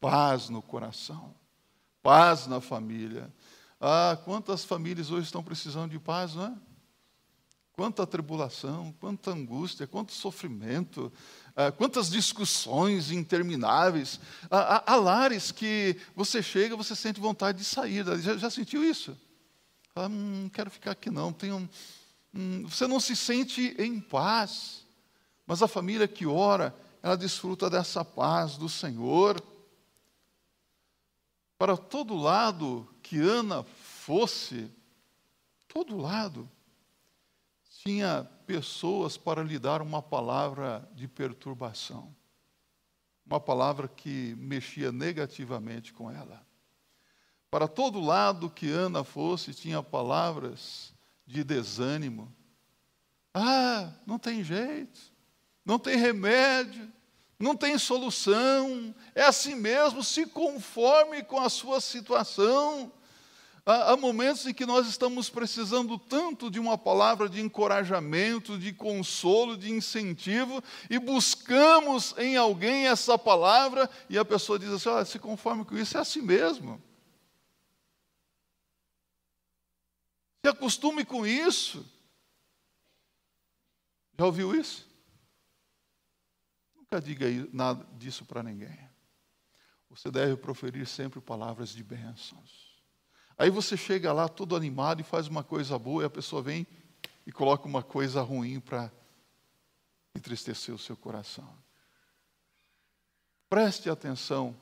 paz 0.00 0.48
no 0.48 0.62
coração, 0.62 1.34
paz 2.02 2.46
na 2.46 2.62
família. 2.62 3.30
Ah, 3.78 4.18
quantas 4.24 4.64
famílias 4.64 5.10
hoje 5.10 5.26
estão 5.26 5.44
precisando 5.44 5.90
de 5.90 5.98
paz, 5.98 6.34
não 6.34 6.46
é? 6.46 6.73
Quanta 7.74 8.06
tribulação, 8.06 8.94
quanta 9.00 9.32
angústia, 9.32 9.84
quanto 9.84 10.12
sofrimento, 10.12 11.12
ah, 11.56 11.72
quantas 11.72 12.08
discussões 12.08 13.10
intermináveis. 13.10 14.20
Há, 14.48 14.92
há, 14.92 14.96
lares 14.96 15.50
que 15.50 15.96
você 16.14 16.40
chega, 16.40 16.76
você 16.76 16.94
sente 16.94 17.20
vontade 17.20 17.58
de 17.58 17.64
sair. 17.64 18.04
Já, 18.20 18.36
já 18.36 18.48
sentiu 18.48 18.84
isso? 18.84 19.18
Ah, 19.96 20.08
não 20.08 20.48
quero 20.48 20.70
ficar 20.70 20.92
aqui 20.92 21.10
não. 21.10 21.32
Tenho, 21.32 21.68
hum, 22.32 22.62
você 22.62 22.86
não 22.86 23.00
se 23.00 23.16
sente 23.16 23.74
em 23.76 24.00
paz. 24.00 24.86
Mas 25.44 25.60
a 25.60 25.66
família 25.66 26.06
que 26.06 26.26
ora, 26.26 26.72
ela 27.02 27.16
desfruta 27.16 27.68
dessa 27.68 28.04
paz 28.04 28.56
do 28.56 28.68
Senhor. 28.68 29.42
Para 31.58 31.76
todo 31.76 32.16
lado 32.16 32.88
que 33.02 33.18
Ana 33.18 33.64
fosse, 33.64 34.70
todo 35.66 35.96
lado, 35.96 36.48
tinha 37.86 38.26
pessoas 38.46 39.18
para 39.18 39.42
lhe 39.42 39.58
dar 39.58 39.82
uma 39.82 40.00
palavra 40.00 40.88
de 40.94 41.06
perturbação, 41.06 42.16
uma 43.26 43.38
palavra 43.38 43.86
que 43.86 44.34
mexia 44.38 44.90
negativamente 44.90 45.92
com 45.92 46.10
ela. 46.10 46.42
Para 47.50 47.68
todo 47.68 48.00
lado 48.00 48.48
que 48.48 48.70
Ana 48.70 49.04
fosse, 49.04 49.52
tinha 49.52 49.82
palavras 49.82 50.94
de 51.26 51.44
desânimo. 51.44 52.34
Ah, 53.34 53.92
não 54.06 54.18
tem 54.18 54.42
jeito, 54.42 54.98
não 55.62 55.78
tem 55.78 55.98
remédio, 55.98 56.90
não 57.38 57.54
tem 57.54 57.76
solução, 57.76 58.94
é 59.14 59.24
assim 59.24 59.54
mesmo, 59.54 60.02
se 60.02 60.24
conforme 60.24 61.22
com 61.22 61.38
a 61.38 61.50
sua 61.50 61.82
situação. 61.82 62.90
Há, 63.66 63.96
momentos 63.96 64.44
em 64.44 64.52
que 64.52 64.66
nós 64.66 64.86
estamos 64.86 65.30
precisando 65.30 65.98
tanto 65.98 66.50
de 66.50 66.60
uma 66.60 66.76
palavra 66.76 67.30
de 67.30 67.40
encorajamento, 67.40 68.58
de 68.58 68.74
consolo, 68.74 69.56
de 69.56 69.70
incentivo, 69.70 70.62
e 70.90 70.98
buscamos 70.98 72.14
em 72.18 72.36
alguém 72.36 72.86
essa 72.86 73.18
palavra, 73.18 73.88
e 74.10 74.18
a 74.18 74.24
pessoa 74.24 74.58
diz 74.58 74.68
assim: 74.68 74.90
olha, 74.90 75.04
se 75.06 75.18
conforme 75.18 75.64
com 75.64 75.78
isso, 75.78 75.96
é 75.96 76.00
assim 76.00 76.20
mesmo. 76.20 76.82
Se 80.44 80.50
acostume 80.50 81.02
com 81.06 81.26
isso. 81.26 81.90
Já 84.18 84.26
ouviu 84.26 84.54
isso? 84.54 84.86
Nunca 86.76 87.00
diga 87.00 87.26
nada 87.50 87.82
disso 87.96 88.26
para 88.26 88.42
ninguém. 88.42 88.78
Você 89.88 90.10
deve 90.10 90.36
proferir 90.36 90.86
sempre 90.86 91.18
palavras 91.18 91.70
de 91.70 91.82
bênçãos. 91.82 92.63
Aí 93.36 93.50
você 93.50 93.76
chega 93.76 94.12
lá 94.12 94.28
todo 94.28 94.54
animado 94.54 95.00
e 95.00 95.04
faz 95.04 95.26
uma 95.26 95.42
coisa 95.42 95.78
boa 95.78 96.02
e 96.02 96.06
a 96.06 96.10
pessoa 96.10 96.40
vem 96.40 96.66
e 97.26 97.32
coloca 97.32 97.66
uma 97.66 97.82
coisa 97.82 98.22
ruim 98.22 98.60
para 98.60 98.92
entristecer 100.14 100.74
o 100.74 100.78
seu 100.78 100.96
coração. 100.96 101.48
Preste 103.50 103.90
atenção. 103.90 104.56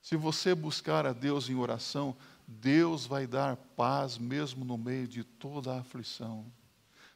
Se 0.00 0.16
você 0.16 0.54
buscar 0.54 1.04
a 1.04 1.12
Deus 1.12 1.48
em 1.48 1.56
oração, 1.56 2.16
Deus 2.46 3.06
vai 3.06 3.26
dar 3.26 3.56
paz 3.56 4.16
mesmo 4.16 4.64
no 4.64 4.78
meio 4.78 5.08
de 5.08 5.24
toda 5.24 5.74
a 5.74 5.80
aflição. 5.80 6.50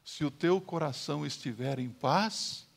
Se 0.03 0.25
o 0.25 0.29
teu 0.29 0.59
coração 0.59 1.25
estiver 1.25 1.79
em 1.79 1.89
paz, 1.89 2.67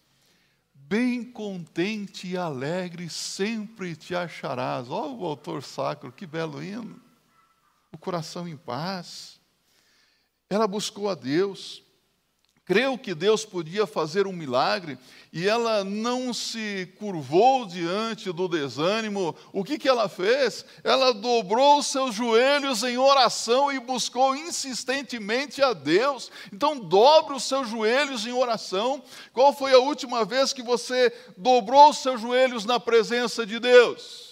bem 0.72 1.24
contente 1.24 2.28
e 2.28 2.37
alegre 2.37 3.11
sempre 3.11 3.94
te 3.94 4.14
acharás. 4.14 4.88
Olha 4.88 5.12
o 5.12 5.26
autor 5.26 5.62
sacro, 5.62 6.12
que 6.12 6.26
belo 6.26 6.62
hino 6.62 7.07
o 7.92 7.98
coração 7.98 8.48
em 8.48 8.57
paz. 8.57 9.38
Ela 10.51 10.66
buscou 10.66 11.09
a 11.09 11.14
Deus, 11.14 11.83
creu 12.64 12.98
que 12.98 13.14
Deus 13.14 13.44
podia 13.46 13.87
fazer 13.87 14.27
um 14.27 14.33
milagre 14.33 14.98
e 15.33 15.46
ela 15.46 15.85
não 15.85 16.33
se 16.35 16.90
curvou 16.98 17.66
diante 17.66 18.31
do 18.33 18.48
desânimo. 18.48 19.35
O 19.53 19.64
que, 19.64 19.79
que 19.79 19.88
ela 19.88 20.09
fez? 20.09 20.64
Ela 20.85 21.12
dobrou 21.12 21.83
seus 21.83 22.14
joelhos 22.14 22.83
em 22.83 22.98
oração 22.98 23.72
e 23.72 23.81
buscou 23.81 24.37
insistentemente 24.37 25.62
a 25.62 25.72
Deus. 25.72 26.31
Então, 26.53 26.79
dobre 26.79 27.35
os 27.35 27.44
seus 27.44 27.68
joelhos 27.68 28.27
em 28.27 28.33
oração. 28.33 29.03
Qual 29.33 29.53
foi 29.53 29.72
a 29.72 29.79
última 29.79 30.24
vez 30.24 30.53
que 30.53 30.62
você 30.62 31.11
dobrou 31.37 31.90
os 31.90 31.98
seus 31.98 32.20
joelhos 32.20 32.64
na 32.64 32.79
presença 32.79 33.46
de 33.46 33.59
Deus? 33.59 34.27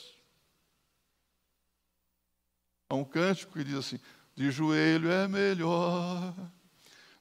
Há 2.89 2.95
um 2.95 3.05
cântico 3.05 3.53
que 3.53 3.65
diz 3.65 3.77
assim: 3.77 3.99
de 4.35 4.51
joelho 4.51 5.11
é 5.11 5.27
melhor, 5.27 6.35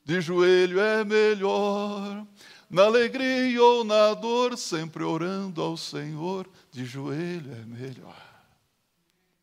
de 0.03 0.21
joelho 0.21 0.79
é 0.79 1.03
melhor, 1.03 2.25
na 2.69 2.83
alegria 2.83 3.61
ou 3.63 3.83
na 3.83 4.13
dor, 4.13 4.57
sempre 4.57 5.03
orando 5.03 5.61
ao 5.61 5.75
Senhor, 5.75 6.47
de 6.71 6.85
joelho 6.85 7.51
é 7.53 7.65
melhor. 7.65 8.21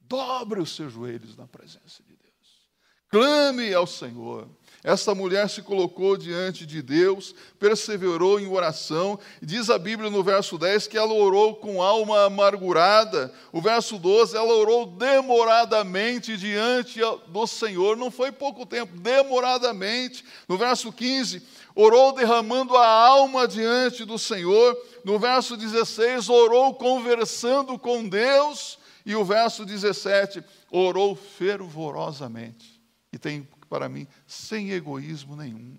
Dobre 0.01 0.61
os 0.61 0.75
seus 0.77 0.93
joelhos 0.93 1.37
na 1.37 1.47
presença 1.47 2.03
de 2.03 2.15
Deus, 2.15 2.69
clame 3.09 3.73
ao 3.73 3.87
Senhor. 3.87 4.49
Essa 4.85 5.15
mulher 5.15 5.49
se 5.49 5.63
colocou 5.63 6.17
diante 6.17 6.67
de 6.67 6.83
Deus, 6.83 7.33
perseverou 7.57 8.41
em 8.41 8.49
oração, 8.49 9.17
diz 9.41 9.71
a 9.71 9.79
Bíblia 9.79 10.11
no 10.11 10.25
verso 10.25 10.59
10 10.59 10.89
que 10.89 10.99
ela 10.99 11.13
orou 11.13 11.55
com 11.55 11.81
alma 11.81 12.25
amargurada. 12.25 13.33
O 13.53 13.61
verso 13.61 13.97
12, 13.97 14.37
ela 14.37 14.53
orou 14.53 14.85
demoradamente 14.87 16.37
diante 16.37 16.99
do 17.29 17.47
Senhor, 17.47 17.97
não 17.97 18.11
foi 18.11 18.33
pouco 18.33 18.67
tempo, 18.67 18.99
demoradamente. 18.99 20.25
No 20.49 20.59
verso 20.59 20.93
15, 20.93 21.41
orou 21.77 22.13
derramando 22.13 22.77
a 22.77 22.89
alma 22.89 23.47
diante 23.47 24.05
do 24.05 24.19
Senhor. 24.19 24.77
No 25.05 25.17
verso 25.17 25.57
16, 25.57 26.29
orou 26.29 26.75
conversando 26.75 27.79
com 27.79 28.09
Deus. 28.09 28.81
E 29.07 29.15
o 29.15 29.25
verso 29.25 29.65
17, 29.65 30.43
orou 30.71 31.15
fervorosamente. 31.15 32.81
E 33.13 33.19
tem 33.19 33.47
para 33.73 33.89
mim, 33.89 34.07
sem 34.27 34.71
egoísmo 34.73 35.35
nenhum. 35.35 35.79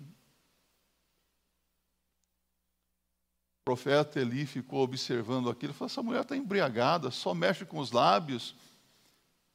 O 3.60 3.64
profeta 3.64 4.18
Eli 4.18 4.44
ficou 4.46 4.82
observando 4.82 5.48
aquilo 5.48 5.72
e 5.72 5.76
falou: 5.76 5.86
essa 5.86 6.02
mulher 6.02 6.22
está 6.22 6.36
embriagada, 6.36 7.12
só 7.12 7.32
mexe 7.32 7.64
com 7.64 7.78
os 7.78 7.92
lábios, 7.92 8.56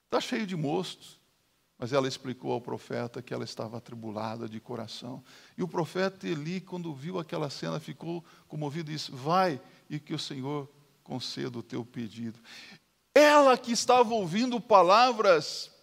está 0.05 0.21
cheio 0.21 0.47
de 0.47 0.55
mostos. 0.55 1.19
Mas 1.77 1.91
ela 1.91 2.07
explicou 2.07 2.53
ao 2.53 2.61
profeta 2.61 3.21
que 3.21 3.33
ela 3.33 3.43
estava 3.43 3.77
atribulada 3.77 4.47
de 4.47 4.61
coração. 4.61 5.21
E 5.57 5.63
o 5.63 5.67
profeta 5.67 6.25
Eli, 6.25 6.61
quando 6.61 6.95
viu 6.95 7.19
aquela 7.19 7.49
cena, 7.49 7.77
ficou 7.77 8.23
comovido 8.47 8.89
e 8.89 8.93
disse: 8.93 9.11
Vai 9.11 9.61
e 9.89 9.99
que 9.99 10.13
o 10.13 10.19
Senhor 10.19 10.69
conceda 11.03 11.59
o 11.59 11.63
teu 11.63 11.83
pedido. 11.83 12.39
Ela 13.13 13.57
que 13.57 13.73
estava 13.73 14.13
ouvindo 14.13 14.61
palavras 14.61 15.77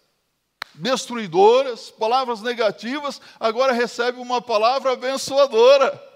destruidoras, 0.73 1.89
palavras 1.89 2.41
negativas, 2.41 3.21
agora 3.39 3.73
recebe 3.73 4.19
uma 4.19 4.41
palavra 4.41 4.93
abençoadora. 4.93 6.07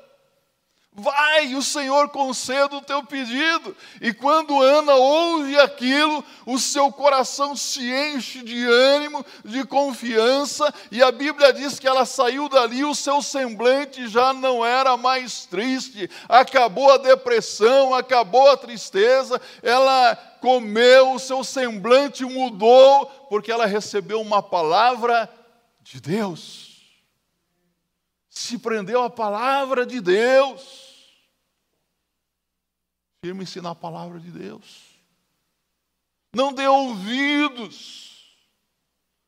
Vai, 0.94 1.56
o 1.56 1.62
Senhor 1.62 2.10
conceda 2.10 2.76
o 2.76 2.82
teu 2.82 3.02
pedido. 3.02 3.76
E 4.02 4.14
quando 4.14 4.62
Ana 4.62 4.94
ouve 4.96 5.58
aquilo, 5.58 6.22
o 6.46 6.60
seu 6.60 6.92
coração 6.92 7.56
se 7.56 7.82
enche 7.90 8.44
de 8.44 8.66
ânimo, 8.66 9.26
de 9.46 9.64
confiança, 9.64 10.72
e 10.92 11.02
a 11.02 11.10
Bíblia 11.10 11.54
diz 11.54 11.80
que 11.80 11.88
ela 11.88 12.06
saiu 12.06 12.50
dali, 12.50 12.84
o 12.84 12.94
seu 12.94 13.22
semblante 13.22 14.10
já 14.10 14.34
não 14.34 14.66
era 14.66 14.98
mais 14.98 15.46
triste, 15.46 16.10
acabou 16.28 16.92
a 16.92 16.98
depressão, 16.98 17.96
acabou 17.96 18.52
a 18.52 18.58
tristeza, 18.58 19.42
ela 19.64 20.18
comeu, 20.42 21.14
o 21.14 21.20
seu 21.20 21.44
semblante 21.44 22.26
mudou, 22.26 23.06
porque 23.30 23.52
ela 23.52 23.66
recebeu 23.66 24.20
uma 24.20 24.44
palavra 24.44 25.30
de 25.82 26.02
Deus 26.02 26.72
se 28.32 28.58
prendeu 28.58 29.04
à 29.04 29.10
palavra 29.10 29.86
de 29.86 30.00
Deus. 30.00 31.12
Firme-se 33.24 33.62
na 33.62 33.76
palavra 33.76 34.20
de 34.20 34.32
Deus. 34.32 34.86
Não 36.34 36.54
dê 36.54 36.66
ouvidos 36.66 38.36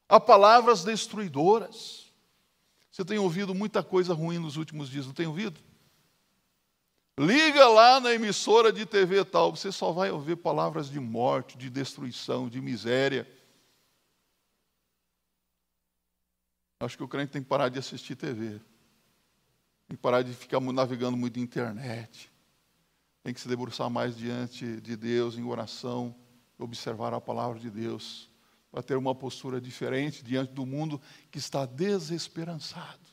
a 0.07 0.19
palavras 0.21 0.85
destruidoras. 0.85 2.11
Você 2.89 3.03
tem 3.03 3.19
ouvido 3.19 3.53
muita 3.53 3.83
coisa 3.83 4.13
ruim 4.13 4.39
nos 4.39 4.55
últimos 4.55 4.89
dias, 4.89 5.05
não 5.05 5.13
tem 5.13 5.27
ouvido? 5.27 5.59
Liga 7.19 7.67
lá 7.67 7.99
na 7.99 8.11
emissora 8.11 8.73
de 8.73 8.85
TV 8.85 9.23
tal, 9.23 9.55
você 9.55 9.71
só 9.71 9.91
vai 9.91 10.09
ouvir 10.09 10.35
palavras 10.35 10.89
de 10.89 10.99
morte, 10.99 11.57
de 11.57 11.69
destruição, 11.69 12.49
de 12.49 12.59
miséria. 12.59 13.27
Acho 16.79 16.97
que 16.97 17.03
o 17.03 17.07
crente 17.07 17.31
tem 17.31 17.43
que 17.43 17.47
parar 17.47 17.69
de 17.69 17.77
assistir 17.77 18.15
TV. 18.15 18.59
Tem 19.87 19.95
que 19.95 20.01
parar 20.01 20.23
de 20.23 20.33
ficar 20.33 20.59
navegando 20.59 21.15
muito 21.15 21.37
na 21.37 21.43
internet. 21.43 22.31
Tem 23.23 23.33
que 23.33 23.39
se 23.39 23.47
debruçar 23.47 23.89
mais 23.89 24.17
diante 24.17 24.81
de 24.81 24.97
Deus 24.97 25.37
em 25.37 25.43
oração, 25.43 26.15
observar 26.57 27.13
a 27.13 27.21
palavra 27.21 27.59
de 27.59 27.69
Deus, 27.69 28.29
para 28.71 28.81
ter 28.81 28.97
uma 28.97 29.13
postura 29.13 29.61
diferente 29.61 30.23
diante 30.23 30.51
do 30.51 30.65
mundo 30.65 30.99
que 31.29 31.37
está 31.37 31.65
desesperançado. 31.65 33.07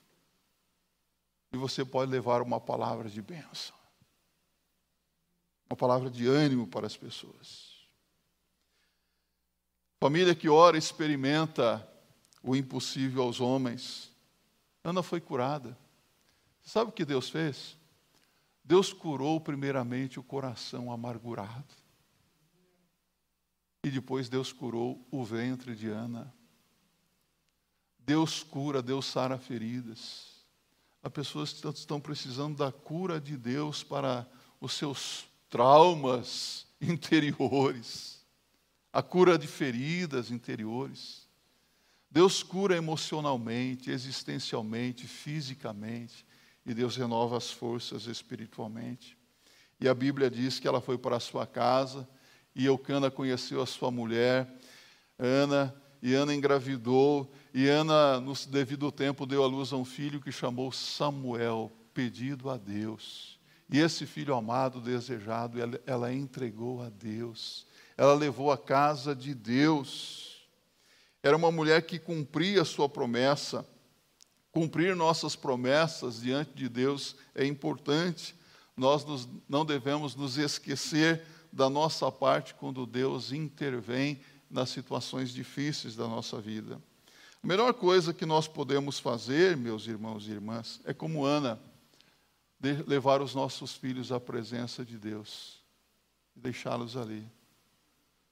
E 1.53 1.57
você 1.57 1.85
pode 1.85 2.11
levar 2.11 2.41
uma 2.41 2.59
palavra 2.59 3.11
de 3.11 3.21
bênção, 3.21 3.77
uma 5.71 5.77
palavra 5.77 6.11
de 6.11 6.27
ânimo 6.27 6.67
para 6.67 6.89
as 6.89 6.97
pessoas. 6.97 7.71
Família 10.01 10.35
que 10.35 10.49
ora 10.49 10.77
experimenta 10.77 11.89
o 12.43 12.57
impossível 12.57 13.23
aos 13.23 13.41
homens. 13.41 14.11
Ana 14.83 15.01
foi 15.01 15.21
curada. 15.21 15.79
Sabe 16.61 16.91
o 16.91 16.93
que 16.93 17.05
Deus 17.05 17.31
fez? 17.31 17.79
Deus 18.65 18.93
curou 18.93 19.41
primeiramente 19.41 20.19
o 20.19 20.25
coração 20.25 20.91
amargurado. 20.91 21.73
E 23.85 23.91
depois 23.91 24.29
Deus 24.29 24.53
curou 24.53 25.07
o 25.11 25.25
ventre 25.25 25.77
de 25.77 25.89
Ana. 25.89 26.35
Deus 27.99 28.43
cura, 28.43 28.83
Deus 28.83 29.07
sara 29.07 29.39
feridas. 29.39 30.45
Há 31.03 31.09
pessoas 31.09 31.53
que 31.53 31.67
estão 31.69 32.01
precisando 32.01 32.57
da 32.57 32.73
cura 32.73 33.21
de 33.21 33.37
Deus 33.37 33.85
para 33.85 34.27
os 34.61 34.73
seus 34.73 35.30
traumas 35.51 36.67
interiores, 36.81 38.25
a 38.93 39.03
cura 39.03 39.37
de 39.37 39.47
feridas 39.47 40.31
interiores. 40.31 41.29
Deus 42.11 42.43
cura 42.43 42.77
emocionalmente, 42.77 43.91
existencialmente, 43.91 45.07
fisicamente 45.07 46.25
e 46.65 46.75
Deus 46.75 46.97
renova 46.97 47.37
as 47.37 47.51
forças 47.51 48.07
espiritualmente. 48.07 49.17
E 49.81 49.89
a 49.89 49.95
Bíblia 49.95 50.31
diz 50.31 50.61
que 50.61 50.69
ela 50.69 50.81
foi 50.81 50.99
para 50.99 51.17
a 51.17 51.21
sua 51.21 51.47
casa 51.47 52.09
e 52.55 52.67
Eucana 52.67 53.11
conheceu 53.11 53.63
a 53.63 53.67
sua 53.67 53.91
mulher, 53.91 54.49
Ana, 55.19 55.75
e 56.03 56.15
Ana 56.15 56.35
engravidou, 56.35 57.31
e 57.53 57.69
Ana, 57.69 58.21
no 58.21 58.35
devido 58.49 58.91
tempo, 58.93 59.27
deu 59.27 59.43
à 59.43 59.47
luz 59.47 59.73
a 59.73 59.77
um 59.77 59.85
filho 59.85 60.21
que 60.21 60.33
chamou 60.33 60.71
Samuel, 60.73 61.73
pedido 61.93 62.49
a 62.49 62.57
Deus. 62.57 63.40
E 63.73 63.79
esse 63.79 64.05
filho 64.05 64.35
amado, 64.35 64.81
desejado, 64.81 65.59
ela, 65.87 66.13
entregou 66.13 66.83
a 66.83 66.89
Deus. 66.89 67.67
Ela 67.97 68.15
levou 68.15 68.51
à 68.51 68.59
casa 68.59 69.15
de 69.15 69.33
Deus. 69.33 70.49
Era 71.23 71.37
uma 71.37 71.53
mulher 71.53 71.83
que 71.83 71.99
cumpria 71.99 72.63
a 72.63 72.65
sua 72.65 72.89
promessa. 72.89 73.65
Cumprir 74.51 74.97
nossas 74.97 75.37
promessas 75.37 76.21
diante 76.21 76.53
de 76.53 76.69
Deus 76.69 77.15
é 77.33 77.47
importante. 77.47 78.35
Nós 78.77 79.05
nos, 79.05 79.29
não 79.49 79.65
devemos 79.65 80.17
nos 80.17 80.37
esquecer 80.37 81.23
da 81.53 81.71
nossa 81.71 82.11
parte 82.11 82.55
quando 82.55 82.85
Deus 82.85 83.31
intervém 83.31 84.21
nas 84.51 84.71
situações 84.71 85.31
difíceis 85.31 85.95
da 85.95 86.09
nossa 86.09 86.41
vida. 86.41 86.81
A 87.43 87.47
melhor 87.47 87.73
coisa 87.75 88.13
que 88.13 88.27
nós 88.27 88.49
podemos 88.49 88.99
fazer, 88.99 89.57
meus 89.57 89.87
irmãos 89.87 90.27
e 90.27 90.33
irmãs, 90.33 90.81
é 90.85 90.93
como 90.93 91.25
Ana, 91.25 91.61
levar 92.61 93.23
os 93.23 93.35
nossos 93.35 93.75
filhos 93.75 94.13
à 94.13 94.21
presença 94.21 94.85
de 94.85 94.99
Deus 94.99 95.65
e 96.37 96.41
deixá-los 96.41 96.97
ali. 96.97 97.27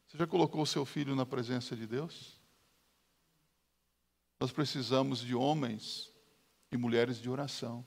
Você 0.06 0.18
já 0.18 0.26
colocou 0.26 0.62
o 0.62 0.66
seu 0.66 0.84
filho 0.84 1.16
na 1.16 1.24
presença 1.24 1.74
de 1.74 1.86
Deus? 1.86 2.38
Nós 4.38 4.52
precisamos 4.52 5.20
de 5.20 5.34
homens 5.34 6.12
e 6.70 6.76
mulheres 6.76 7.18
de 7.18 7.28
oração, 7.28 7.84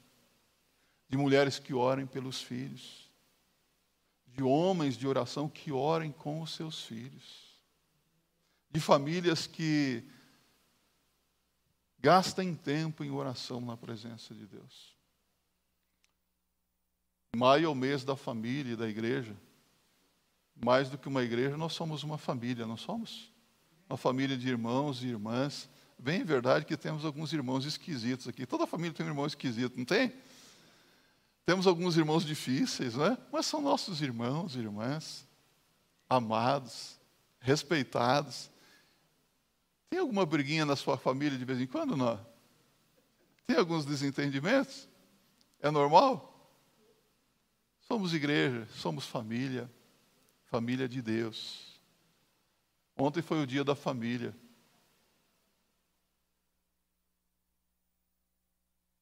de 1.08 1.17
mulheres 1.17 1.60
que 1.60 1.73
orem 1.73 2.06
pelos 2.06 2.41
filhos, 2.41 3.10
de 4.27 4.43
homens 4.43 4.97
de 4.97 5.08
oração 5.08 5.47
que 5.47 5.71
orem 5.71 6.12
com 6.12 6.41
os 6.41 6.56
seus 6.56 6.84
filhos, 6.84 7.62
de 8.69 8.80
famílias 8.80 9.45
que 9.45 10.04
gastem 11.99 12.56
tempo 12.56 13.04
em 13.04 13.12
oração 13.12 13.62
na 13.62 13.77
presença 13.77 14.34
de 14.34 14.45
Deus. 14.47 15.01
Maio 17.36 17.65
é 17.65 17.70
o 17.70 17.76
mês 17.76 18.04
da 18.04 18.15
família 18.15 18.74
e 18.74 18.76
da 18.76 18.88
igreja. 18.88 19.36
Mais 20.56 20.89
do 20.89 20.98
que 20.98 21.08
uma 21.08 21.24
igreja, 21.24 21.58
nós 21.58 21.74
somos 21.74 22.04
uma 22.04 22.17
família, 22.17 22.67
não 22.67 22.78
somos? 22.78 23.32
Uma 23.89 23.98
família 23.98 24.38
de 24.38 24.48
irmãos 24.48 25.04
e 25.04 25.08
irmãs 25.08 25.70
Bem 26.02 26.24
verdade 26.24 26.65
que 26.65 26.76
temos 26.76 27.06
alguns 27.06 27.32
irmãos 27.32 27.63
esquisitos 27.63 28.28
aqui. 28.28 28.44
Toda 28.48 28.65
família 28.65 28.91
tem 28.91 29.06
um 29.06 29.10
irmão 29.10 29.28
esquisito, 29.28 29.78
não 29.78 29.86
tem? 29.86 30.12
Temos 31.46 31.67
alguns 31.67 31.96
irmãos 31.96 32.26
difíceis, 32.26 32.96
não 32.96 33.06
é? 33.06 33.17
Mas 33.32 33.46
são 33.46 33.62
nossos 33.62 34.02
irmãos 34.02 34.56
e 34.56 34.60
irmãs, 34.60 35.28
amados, 36.10 37.00
respeitados. 37.39 38.50
Tem 39.91 40.00
alguma 40.00 40.26
briguinha 40.26 40.65
na 40.65 40.76
sua 40.76 40.98
família 40.98 41.38
de 41.38 41.46
vez 41.46 41.62
em 41.62 41.67
quando, 41.67 41.96
não? 41.96 42.20
Tem 43.46 43.58
alguns 43.58 43.86
desentendimentos? 43.86 44.89
É 45.60 45.70
normal? 45.70 46.31
Somos 47.91 48.13
igreja, 48.13 48.65
somos 48.77 49.06
família, 49.06 49.69
família 50.45 50.88
de 50.88 51.01
Deus. 51.01 51.77
Ontem 52.95 53.21
foi 53.21 53.43
o 53.43 53.45
dia 53.45 53.65
da 53.65 53.75
família. 53.75 54.34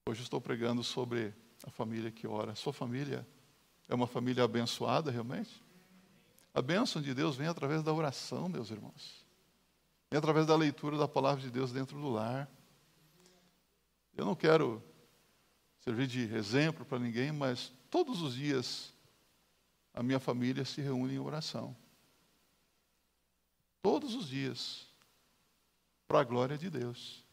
Hoje 0.07 0.23
estou 0.23 0.41
pregando 0.41 0.83
sobre 0.83 1.35
a 1.63 1.69
família 1.69 2.09
que 2.09 2.25
ora. 2.25 2.55
Sua 2.55 2.73
família 2.73 3.27
é 3.87 3.93
uma 3.93 4.07
família 4.07 4.43
abençoada 4.43 5.11
realmente? 5.11 5.63
A 6.51 6.59
bênção 6.59 6.99
de 6.99 7.13
Deus 7.13 7.35
vem 7.35 7.45
através 7.45 7.83
da 7.83 7.93
oração, 7.93 8.49
meus 8.49 8.71
irmãos. 8.71 9.23
Vem 10.09 10.17
através 10.17 10.47
da 10.47 10.55
leitura 10.55 10.97
da 10.97 11.07
palavra 11.07 11.43
de 11.43 11.51
Deus 11.51 11.71
dentro 11.71 12.01
do 12.01 12.09
lar. 12.09 12.49
Eu 14.17 14.25
não 14.25 14.33
quero 14.33 14.81
servir 15.77 16.07
de 16.07 16.33
exemplo 16.33 16.83
para 16.83 16.97
ninguém, 16.97 17.31
mas 17.31 17.71
todos 17.89 18.21
os 18.21 18.35
dias 18.35 18.93
a 19.93 20.03
minha 20.03 20.19
família 20.19 20.63
se 20.63 20.81
reúne 20.81 21.15
em 21.15 21.19
oração. 21.19 21.75
Todos 23.81 24.15
os 24.15 24.27
dias. 24.27 24.87
Para 26.07 26.21
a 26.21 26.23
glória 26.23 26.57
de 26.57 26.69
Deus. 26.69 27.23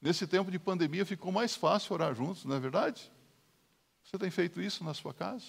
Nesse 0.00 0.26
tempo 0.26 0.50
de 0.50 0.58
pandemia 0.58 1.04
ficou 1.04 1.30
mais 1.30 1.54
fácil 1.54 1.94
orar 1.94 2.14
juntos, 2.14 2.44
não 2.44 2.56
é 2.56 2.60
verdade? 2.60 3.10
Você 4.02 4.18
tem 4.18 4.30
feito 4.30 4.60
isso 4.60 4.82
na 4.82 4.94
sua 4.94 5.14
casa? 5.14 5.44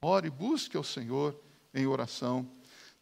Ore, 0.00 0.30
busque 0.30 0.76
ao 0.76 0.82
Senhor 0.82 1.38
em 1.74 1.86
oração. 1.86 2.50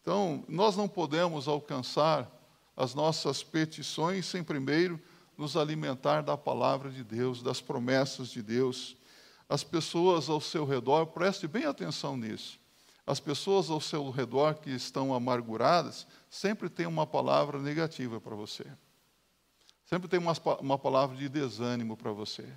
Então, 0.01 0.43
nós 0.47 0.75
não 0.75 0.87
podemos 0.87 1.47
alcançar 1.47 2.29
as 2.75 2.93
nossas 2.93 3.41
petições 3.41 4.25
sem 4.25 4.43
primeiro 4.43 5.01
nos 5.37 5.57
alimentar 5.57 6.21
da 6.21 6.37
palavra 6.37 6.89
de 6.89 7.03
Deus, 7.03 7.41
das 7.41 7.61
promessas 7.61 8.29
de 8.29 8.41
Deus. 8.41 8.95
As 9.47 9.63
pessoas 9.63 10.29
ao 10.29 10.41
seu 10.41 10.65
redor, 10.65 11.07
preste 11.07 11.47
bem 11.47 11.65
atenção 11.65 12.17
nisso. 12.17 12.59
As 13.05 13.19
pessoas 13.19 13.69
ao 13.69 13.79
seu 13.79 14.09
redor 14.09 14.55
que 14.55 14.71
estão 14.71 15.13
amarguradas 15.13 16.07
sempre 16.29 16.69
têm 16.69 16.87
uma 16.87 17.05
palavra 17.05 17.59
negativa 17.59 18.19
para 18.19 18.35
você. 18.35 18.65
Sempre 19.85 20.07
tem 20.07 20.19
uma, 20.19 20.33
uma 20.59 20.79
palavra 20.79 21.15
de 21.15 21.29
desânimo 21.29 21.95
para 21.95 22.11
você. 22.11 22.51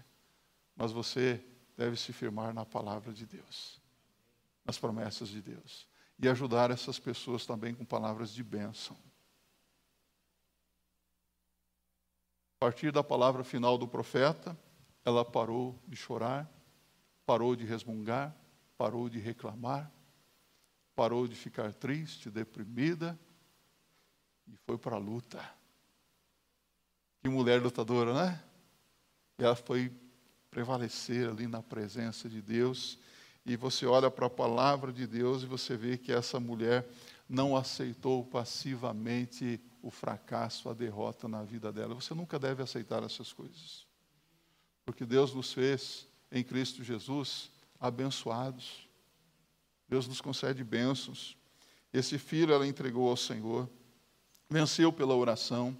Mas 0.74 0.90
você 0.90 1.44
deve 1.76 1.96
se 1.96 2.12
firmar 2.12 2.54
na 2.54 2.64
palavra 2.64 3.12
de 3.12 3.26
Deus, 3.26 3.78
nas 4.64 4.78
promessas 4.78 5.28
de 5.28 5.42
Deus. 5.42 5.86
E 6.18 6.28
ajudar 6.28 6.70
essas 6.70 6.98
pessoas 6.98 7.44
também 7.44 7.74
com 7.74 7.84
palavras 7.84 8.32
de 8.32 8.42
bênção. 8.42 8.96
A 12.56 12.64
partir 12.64 12.90
da 12.90 13.04
palavra 13.04 13.44
final 13.44 13.76
do 13.76 13.86
profeta, 13.86 14.58
ela 15.04 15.24
parou 15.24 15.80
de 15.86 15.94
chorar, 15.94 16.50
parou 17.28 17.54
de 17.54 17.66
resmungar, 17.66 18.34
parou 18.78 19.06
de 19.06 19.18
reclamar, 19.18 19.92
parou 20.96 21.28
de 21.28 21.34
ficar 21.34 21.74
triste, 21.74 22.30
deprimida 22.30 23.20
e 24.46 24.56
foi 24.64 24.78
para 24.78 24.96
a 24.96 24.98
luta. 24.98 25.38
Que 27.20 27.28
mulher 27.28 27.60
lutadora, 27.60 28.14
né? 28.14 28.42
E 29.38 29.44
ela 29.44 29.54
foi 29.54 29.92
prevalecer 30.50 31.28
ali 31.28 31.46
na 31.46 31.62
presença 31.62 32.30
de 32.30 32.40
Deus. 32.40 32.98
E 33.44 33.56
você 33.56 33.84
olha 33.84 34.10
para 34.10 34.24
a 34.24 34.30
palavra 34.30 34.90
de 34.90 35.06
Deus 35.06 35.42
e 35.42 35.46
você 35.46 35.76
vê 35.76 35.98
que 35.98 36.10
essa 36.10 36.40
mulher 36.40 36.88
não 37.28 37.54
aceitou 37.54 38.24
passivamente 38.24 39.60
o 39.82 39.90
fracasso, 39.90 40.70
a 40.70 40.72
derrota 40.72 41.28
na 41.28 41.42
vida 41.42 41.70
dela. 41.70 41.94
Você 41.94 42.14
nunca 42.14 42.38
deve 42.38 42.62
aceitar 42.62 43.02
essas 43.02 43.34
coisas. 43.34 43.86
Porque 44.86 45.04
Deus 45.04 45.34
nos 45.34 45.52
fez 45.52 46.07
em 46.30 46.42
Cristo 46.42 46.82
Jesus 46.84 47.50
abençoados. 47.80 48.88
Deus 49.88 50.06
nos 50.06 50.20
concede 50.20 50.62
bênçãos. 50.62 51.36
Esse 51.92 52.18
filho 52.18 52.52
ela 52.52 52.66
entregou 52.66 53.08
ao 53.08 53.16
Senhor, 53.16 53.68
venceu 54.50 54.92
pela 54.92 55.14
oração. 55.14 55.76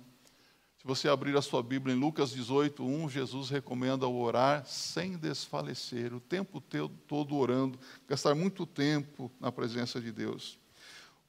Se 0.78 0.87
você 0.87 1.08
abrir 1.08 1.37
a 1.37 1.42
sua 1.42 1.62
Bíblia 1.62 1.94
em 1.94 1.98
Lucas 1.98 2.30
18, 2.30 2.82
1, 2.82 3.11
Jesus 3.11 3.50
recomenda 3.50 4.06
o 4.06 4.20
orar 4.20 4.64
sem 4.64 5.18
desfalecer, 5.18 6.14
o 6.14 6.20
tempo 6.20 6.61
todo 6.61 7.34
orando, 7.34 7.78
gastar 8.06 8.34
muito 8.34 8.64
tempo 8.64 9.30
na 9.40 9.50
presença 9.52 10.00
de 10.00 10.12
Deus. 10.12 10.58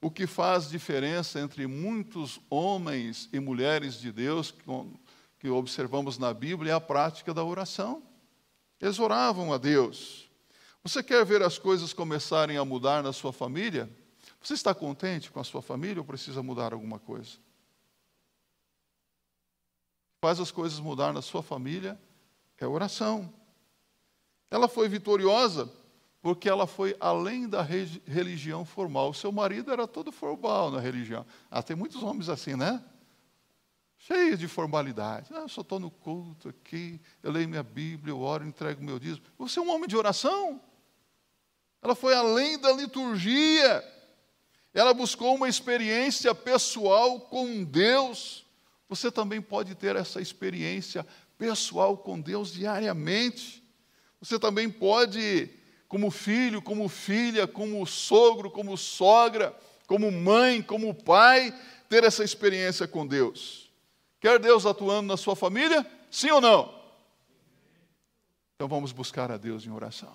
O 0.00 0.10
que 0.10 0.26
faz 0.26 0.70
diferença 0.70 1.40
entre 1.40 1.66
muitos 1.66 2.40
homens 2.48 3.28
e 3.32 3.38
mulheres 3.38 4.00
de 4.00 4.10
Deus 4.10 4.54
que 5.38 5.50
observamos 5.50 6.16
na 6.16 6.32
Bíblia 6.32 6.72
é 6.72 6.74
a 6.74 6.80
prática 6.80 7.34
da 7.34 7.44
oração. 7.44 8.02
Eles 8.80 8.98
oravam 8.98 9.52
a 9.52 9.58
Deus. 9.58 10.30
Você 10.82 11.02
quer 11.02 11.24
ver 11.24 11.42
as 11.42 11.58
coisas 11.58 11.92
começarem 11.92 12.56
a 12.56 12.64
mudar 12.64 13.02
na 13.02 13.12
sua 13.12 13.32
família? 13.32 13.90
Você 14.40 14.54
está 14.54 14.74
contente 14.74 15.30
com 15.30 15.38
a 15.38 15.44
sua 15.44 15.60
família 15.60 16.00
ou 16.00 16.04
precisa 16.04 16.42
mudar 16.42 16.72
alguma 16.72 16.98
coisa? 16.98 17.38
Faz 20.20 20.40
as 20.40 20.50
coisas 20.50 20.78
mudar 20.80 21.12
na 21.12 21.20
sua 21.22 21.42
família 21.42 22.00
é 22.60 22.66
oração. 22.66 23.32
Ela 24.50 24.68
foi 24.68 24.88
vitoriosa 24.88 25.70
porque 26.22 26.48
ela 26.48 26.66
foi 26.66 26.94
além 27.00 27.48
da 27.48 27.62
religião 27.62 28.64
formal. 28.64 29.10
O 29.10 29.14
seu 29.14 29.32
marido 29.32 29.72
era 29.72 29.88
todo 29.88 30.12
formal 30.12 30.70
na 30.70 30.78
religião. 30.78 31.24
Ah, 31.50 31.62
tem 31.62 31.74
muitos 31.74 32.02
homens 32.02 32.28
assim, 32.28 32.54
né? 32.54 32.84
Cheios 34.00 34.38
de 34.38 34.48
formalidade. 34.48 35.28
Ah, 35.30 35.40
eu 35.40 35.48
só 35.48 35.60
estou 35.60 35.78
no 35.78 35.90
culto 35.90 36.48
aqui, 36.48 36.98
eu 37.22 37.30
leio 37.30 37.46
minha 37.46 37.62
Bíblia, 37.62 38.12
eu 38.12 38.20
oro, 38.20 38.46
entrego 38.46 38.82
meu 38.82 38.98
dízimo. 38.98 39.26
Você 39.38 39.58
é 39.58 39.62
um 39.62 39.70
homem 39.70 39.86
de 39.86 39.94
oração. 39.94 40.58
Ela 41.82 41.94
foi 41.94 42.14
além 42.14 42.58
da 42.58 42.72
liturgia. 42.72 43.84
Ela 44.72 44.94
buscou 44.94 45.34
uma 45.34 45.50
experiência 45.50 46.34
pessoal 46.34 47.20
com 47.20 47.62
Deus. 47.62 48.46
Você 48.88 49.10
também 49.10 49.40
pode 49.40 49.74
ter 49.74 49.94
essa 49.96 50.18
experiência 50.18 51.06
pessoal 51.36 51.94
com 51.98 52.18
Deus 52.18 52.54
diariamente. 52.54 53.62
Você 54.18 54.38
também 54.38 54.70
pode 54.70 55.50
como 55.86 56.10
filho, 56.10 56.62
como 56.62 56.88
filha, 56.88 57.46
como 57.46 57.84
sogro, 57.86 58.50
como 58.50 58.78
sogra, 58.78 59.54
como 59.86 60.10
mãe, 60.10 60.62
como 60.62 60.94
pai, 60.94 61.54
ter 61.86 62.02
essa 62.02 62.24
experiência 62.24 62.88
com 62.88 63.06
Deus. 63.06 63.69
Quer 64.20 64.38
Deus 64.38 64.66
atuando 64.66 65.08
na 65.08 65.16
sua 65.16 65.34
família? 65.34 65.84
Sim 66.10 66.30
ou 66.30 66.40
não? 66.40 66.78
Então 68.54 68.68
vamos 68.68 68.92
buscar 68.92 69.30
a 69.32 69.38
Deus 69.38 69.64
em 69.64 69.70
oração. 69.70 70.14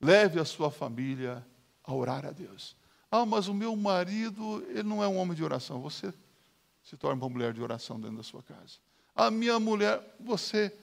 Leve 0.00 0.40
a 0.40 0.44
sua 0.44 0.70
família 0.70 1.46
a 1.84 1.92
orar 1.92 2.24
a 2.24 2.30
Deus. 2.30 2.74
Ah, 3.10 3.26
mas 3.26 3.46
o 3.46 3.54
meu 3.54 3.76
marido, 3.76 4.64
ele 4.70 4.82
não 4.82 5.04
é 5.04 5.08
um 5.08 5.18
homem 5.18 5.36
de 5.36 5.44
oração. 5.44 5.80
Você 5.80 6.12
se 6.82 6.96
torna 6.96 7.22
uma 7.22 7.28
mulher 7.28 7.52
de 7.52 7.62
oração 7.62 8.00
dentro 8.00 8.16
da 8.16 8.22
sua 8.22 8.42
casa. 8.42 8.78
A 9.14 9.30
minha 9.30 9.60
mulher, 9.60 10.02
você 10.18 10.74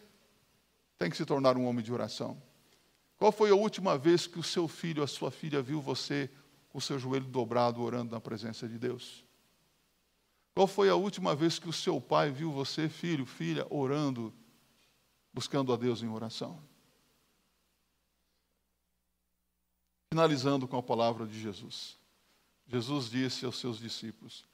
tem 0.97 1.09
que 1.09 1.17
se 1.17 1.25
tornar 1.25 1.57
um 1.57 1.65
homem 1.65 1.83
de 1.83 1.91
oração. 1.91 2.41
Qual 3.17 3.31
foi 3.31 3.49
a 3.49 3.55
última 3.55 3.97
vez 3.97 4.27
que 4.27 4.39
o 4.39 4.43
seu 4.43 4.67
filho, 4.67 5.01
a 5.01 5.07
sua 5.07 5.31
filha, 5.31 5.61
viu 5.61 5.81
você 5.81 6.29
com 6.69 6.77
o 6.77 6.81
seu 6.81 6.99
joelho 6.99 7.25
dobrado 7.25 7.81
orando 7.81 8.11
na 8.11 8.21
presença 8.21 8.67
de 8.67 8.77
Deus? 8.77 9.23
Qual 10.53 10.67
foi 10.67 10.89
a 10.89 10.95
última 10.95 11.35
vez 11.35 11.57
que 11.57 11.67
o 11.67 11.73
seu 11.73 11.99
pai 11.99 12.31
viu 12.31 12.51
você, 12.51 12.87
filho, 12.87 13.25
filha, 13.25 13.65
orando, 13.69 14.33
buscando 15.33 15.73
a 15.73 15.75
Deus 15.75 16.03
em 16.03 16.09
oração? 16.09 16.61
Finalizando 20.11 20.67
com 20.67 20.77
a 20.77 20.83
palavra 20.83 21.25
de 21.25 21.39
Jesus. 21.39 21.97
Jesus 22.67 23.09
disse 23.09 23.45
aos 23.45 23.57
seus 23.57 23.79
discípulos: 23.79 24.45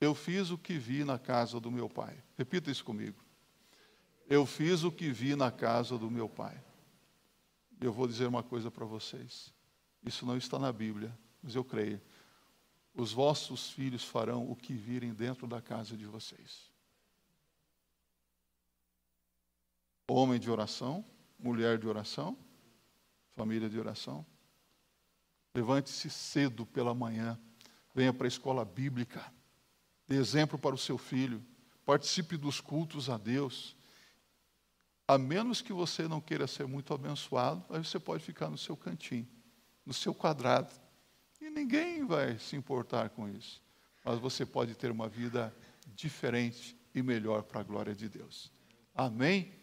Eu 0.00 0.14
fiz 0.14 0.50
o 0.50 0.56
que 0.56 0.78
vi 0.78 1.02
na 1.02 1.18
casa 1.18 1.58
do 1.58 1.72
meu 1.72 1.88
pai. 1.88 2.22
Repita 2.36 2.70
isso 2.70 2.84
comigo. 2.84 3.18
Eu 4.28 4.46
fiz 4.46 4.84
o 4.84 4.92
que 4.92 5.10
vi 5.10 5.34
na 5.34 5.50
casa 5.50 5.98
do 5.98 6.08
meu 6.08 6.28
pai. 6.28 6.62
Eu 7.80 7.92
vou 7.92 8.06
dizer 8.06 8.26
uma 8.26 8.42
coisa 8.42 8.70
para 8.70 8.84
vocês. 8.84 9.52
Isso 10.04 10.24
não 10.24 10.36
está 10.36 10.58
na 10.58 10.72
Bíblia, 10.72 11.16
mas 11.42 11.54
eu 11.54 11.64
creio. 11.64 12.00
Os 12.98 13.12
vossos 13.12 13.70
filhos 13.70 14.02
farão 14.02 14.50
o 14.50 14.56
que 14.56 14.74
virem 14.74 15.14
dentro 15.14 15.46
da 15.46 15.62
casa 15.62 15.96
de 15.96 16.04
vocês. 16.04 16.68
Homem 20.10 20.40
de 20.40 20.50
oração, 20.50 21.04
mulher 21.38 21.78
de 21.78 21.86
oração, 21.86 22.36
família 23.36 23.70
de 23.70 23.78
oração. 23.78 24.26
Levante-se 25.54 26.10
cedo 26.10 26.66
pela 26.66 26.92
manhã, 26.92 27.38
venha 27.94 28.12
para 28.12 28.26
a 28.26 28.28
escola 28.28 28.64
bíblica, 28.64 29.32
dê 30.08 30.16
exemplo 30.16 30.58
para 30.58 30.74
o 30.74 30.78
seu 30.78 30.98
filho, 30.98 31.40
participe 31.86 32.36
dos 32.36 32.60
cultos 32.60 33.08
a 33.08 33.16
Deus 33.16 33.76
a 35.06 35.16
menos 35.16 35.62
que 35.62 35.72
você 35.72 36.08
não 36.08 36.20
queira 36.20 36.48
ser 36.48 36.66
muito 36.66 36.92
abençoado, 36.92 37.64
aí 37.70 37.82
você 37.82 37.98
pode 38.00 38.24
ficar 38.24 38.50
no 38.50 38.58
seu 38.58 38.76
cantinho, 38.76 39.26
no 39.86 39.94
seu 39.94 40.12
quadrado. 40.12 40.87
E 41.40 41.50
ninguém 41.50 42.04
vai 42.04 42.38
se 42.38 42.56
importar 42.56 43.10
com 43.10 43.28
isso. 43.28 43.62
Mas 44.04 44.18
você 44.18 44.44
pode 44.44 44.74
ter 44.74 44.90
uma 44.90 45.08
vida 45.08 45.54
diferente 45.94 46.76
e 46.94 47.02
melhor 47.02 47.42
para 47.42 47.60
a 47.60 47.64
glória 47.64 47.94
de 47.94 48.08
Deus. 48.08 48.50
Amém? 48.94 49.57